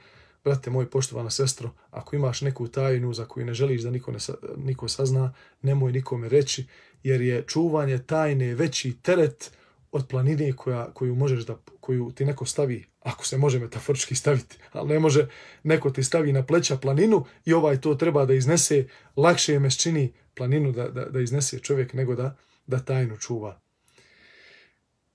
Brate 0.43 0.69
moj, 0.69 0.89
poštovana 0.89 1.29
sestro, 1.29 1.71
ako 1.89 2.15
imaš 2.15 2.41
neku 2.41 2.67
tajnu 2.67 3.13
za 3.13 3.25
koju 3.25 3.45
ne 3.45 3.53
želiš 3.53 3.81
da 3.81 3.91
niko, 3.91 4.11
ne, 4.11 4.17
niko 4.57 4.87
sazna, 4.87 5.33
nemoj 5.61 5.91
nikome 5.91 6.29
reći, 6.29 6.67
jer 7.03 7.21
je 7.21 7.43
čuvanje 7.47 7.97
tajne 7.97 8.55
veći 8.55 8.97
teret 9.01 9.51
od 9.91 10.07
planine 10.07 10.53
koja, 10.53 10.93
koju 10.93 11.15
možeš 11.15 11.45
da, 11.45 11.57
koju 11.79 12.11
ti 12.11 12.25
neko 12.25 12.45
stavi, 12.45 12.85
ako 13.09 13.25
se 13.25 13.37
može 13.37 13.59
metaforički 13.59 14.15
staviti, 14.15 14.57
ali 14.71 14.89
ne 14.89 14.99
može, 14.99 15.27
neko 15.63 15.89
ti 15.89 16.03
stavi 16.03 16.33
na 16.33 16.45
pleća 16.45 16.77
planinu 16.77 17.25
i 17.45 17.53
ovaj 17.53 17.81
to 17.81 17.95
treba 17.95 18.25
da 18.25 18.33
iznese, 18.33 18.87
lakše 19.15 19.53
je 19.53 19.59
meščini 19.59 20.13
planinu 20.33 20.71
da, 20.71 20.89
da, 20.89 21.05
da 21.05 21.19
iznese 21.19 21.59
čovjek 21.59 21.93
nego 21.93 22.15
da, 22.15 22.35
da 22.67 22.79
tajnu 22.79 23.17
čuva. 23.17 23.59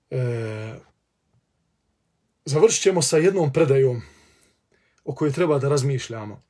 E, 0.09 0.75
završit 2.45 2.81
ćemo 2.81 3.01
sa 3.01 3.17
jednom 3.17 3.53
predajom 3.53 4.01
o 5.05 5.15
kojoj 5.15 5.31
treba 5.31 5.59
da 5.59 5.69
razmišljamo. 5.69 6.43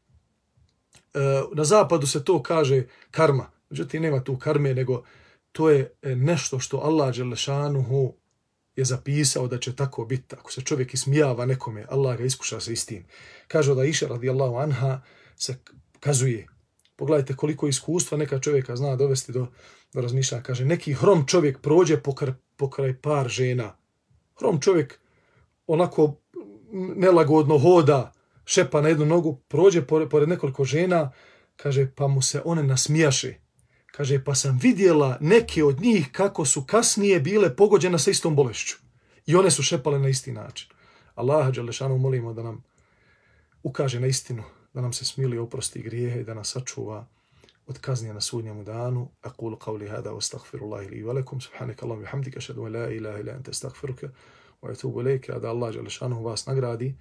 E, 1.13 1.19
na 1.53 1.63
zapadu 1.63 2.07
se 2.07 2.23
to 2.23 2.43
kaže 2.43 2.83
karma. 3.11 3.51
Međutim, 3.69 4.01
nema 4.01 4.23
tu 4.23 4.37
karme, 4.37 4.73
nego 4.73 5.03
to 5.51 5.69
je 5.69 5.93
nešto 6.01 6.59
što 6.59 6.77
Allah 6.77 7.15
Đelešanuhu 7.15 8.13
je 8.75 8.85
zapisao 8.85 9.47
da 9.47 9.59
će 9.59 9.75
tako 9.75 10.05
biti. 10.05 10.35
Ako 10.35 10.51
se 10.51 10.61
čovjek 10.61 10.93
ismijava 10.93 11.45
nekome, 11.45 11.85
Allah 11.89 12.17
ga 12.17 12.23
iskuša 12.23 12.59
sa 12.59 12.71
istim. 12.71 13.05
Kaže 13.47 13.75
da 13.75 13.83
iša 13.83 14.07
radijallahu 14.07 14.55
anha 14.55 15.01
se 15.37 15.57
kazuje. 15.99 16.47
Pogledajte 16.95 17.35
koliko 17.35 17.67
iskustva 17.67 18.17
neka 18.17 18.39
čovjeka 18.39 18.75
zna 18.75 18.95
dovesti 18.95 19.31
do, 19.31 19.47
do 19.93 20.01
razmišljanja. 20.01 20.43
Kaže, 20.43 20.65
neki 20.65 20.93
hrom 20.93 21.27
čovjek 21.27 21.61
prođe 21.61 21.97
pokr, 21.97 22.31
pokraj 22.55 23.01
par 23.01 23.29
žena. 23.29 23.77
Hrom 24.39 24.61
čovjek 24.61 24.99
onako 25.67 26.15
nelagodno 26.95 27.57
hoda, 27.57 28.11
šepa 28.45 28.81
na 28.81 28.89
jednu 28.89 29.05
nogu, 29.05 29.35
prođe 29.47 29.81
pored, 29.81 30.09
pored 30.09 30.29
nekoliko 30.29 30.63
žena, 30.63 31.11
kaže, 31.55 31.91
pa 31.95 32.07
mu 32.07 32.21
se 32.21 32.41
one 32.45 32.63
nasmijaše. 32.63 33.44
Kaže, 33.95 34.23
pa 34.23 34.35
sam 34.35 34.59
vidjela 34.61 35.17
neke 35.21 35.63
od 35.63 35.81
njih 35.81 36.09
kako 36.11 36.45
su 36.45 36.63
kasnije 36.65 37.19
bile 37.19 37.55
pogođene 37.55 37.99
sa 37.99 38.11
istom 38.11 38.35
bolešću. 38.35 38.75
I 39.25 39.35
one 39.35 39.51
su 39.51 39.63
šepale 39.63 39.99
na 39.99 40.09
isti 40.09 40.31
način. 40.31 40.69
Allaha 41.15 41.51
Đalešanu 41.51 41.97
molimo 41.97 42.33
da 42.33 42.43
nam 42.43 42.63
ukaže 43.63 43.99
na 43.99 44.07
istinu, 44.07 44.43
da 44.73 44.81
nam 44.81 44.93
se 44.93 45.05
smili 45.05 45.37
oprosti 45.37 45.81
grijehe 45.81 46.21
i 46.21 46.23
da 46.23 46.33
nas 46.33 46.51
sačuva 46.51 47.07
od 47.67 47.79
kaznje 47.79 48.13
na 48.13 48.21
sudnjemu 48.21 48.63
danu. 48.63 49.11
Aqulu 49.21 49.57
qavli 49.57 49.89
hada 49.89 50.11
wa 50.11 50.17
astaghfirullahi 50.17 50.87
li 50.87 51.03
velikum. 51.03 51.41
Subhanaka 51.41 51.85
Allahum 51.85 52.03
i 52.03 52.07
hamdika 52.07 52.41
šadu 52.41 52.61
wa 52.61 52.73
la 52.73 52.91
ilaha 52.91 53.19
ila 53.19 53.31
ente 53.31 53.51
astaghfiruka 53.51 54.09
wa 54.61 54.71
etubu 54.71 55.01
lejke. 55.01 55.31
Da 55.31 55.49
Allah 55.49 55.73
Đalešanu 55.73 56.23
vas 56.23 56.45
nagradi 56.45 56.95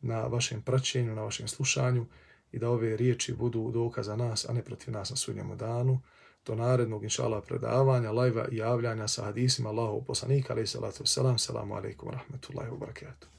na 0.00 0.26
vašem 0.26 0.62
praćenju, 0.62 1.14
na 1.14 1.22
vašem 1.22 1.48
slušanju 1.48 2.06
i 2.52 2.58
da 2.58 2.70
ove 2.70 2.96
riječi 2.96 3.34
budu 3.34 3.70
dokaz 3.70 4.06
za 4.06 4.16
nas, 4.16 4.48
a 4.48 4.52
ne 4.52 4.62
protiv 4.62 4.94
nas 4.94 5.10
na 5.10 5.16
sudnjemu 5.16 5.56
danu 5.56 6.00
do 6.46 6.54
narednog 6.54 7.04
inšala 7.04 7.40
predavanja, 7.40 8.12
lajva 8.12 8.48
i 8.50 8.56
javljanja 8.56 9.08
sa 9.08 9.24
hadisima 9.24 9.68
Allahov 9.68 10.00
poslanika, 10.00 10.52
alaih 10.52 10.68
salatu 10.68 11.04
wasalam, 11.04 11.38
salamu 11.38 11.74
alaikum 11.74 12.08
wa 12.08 12.14
rahmatullahi 12.14 12.70
wa 12.70 12.78
barakatuh. 12.78 13.35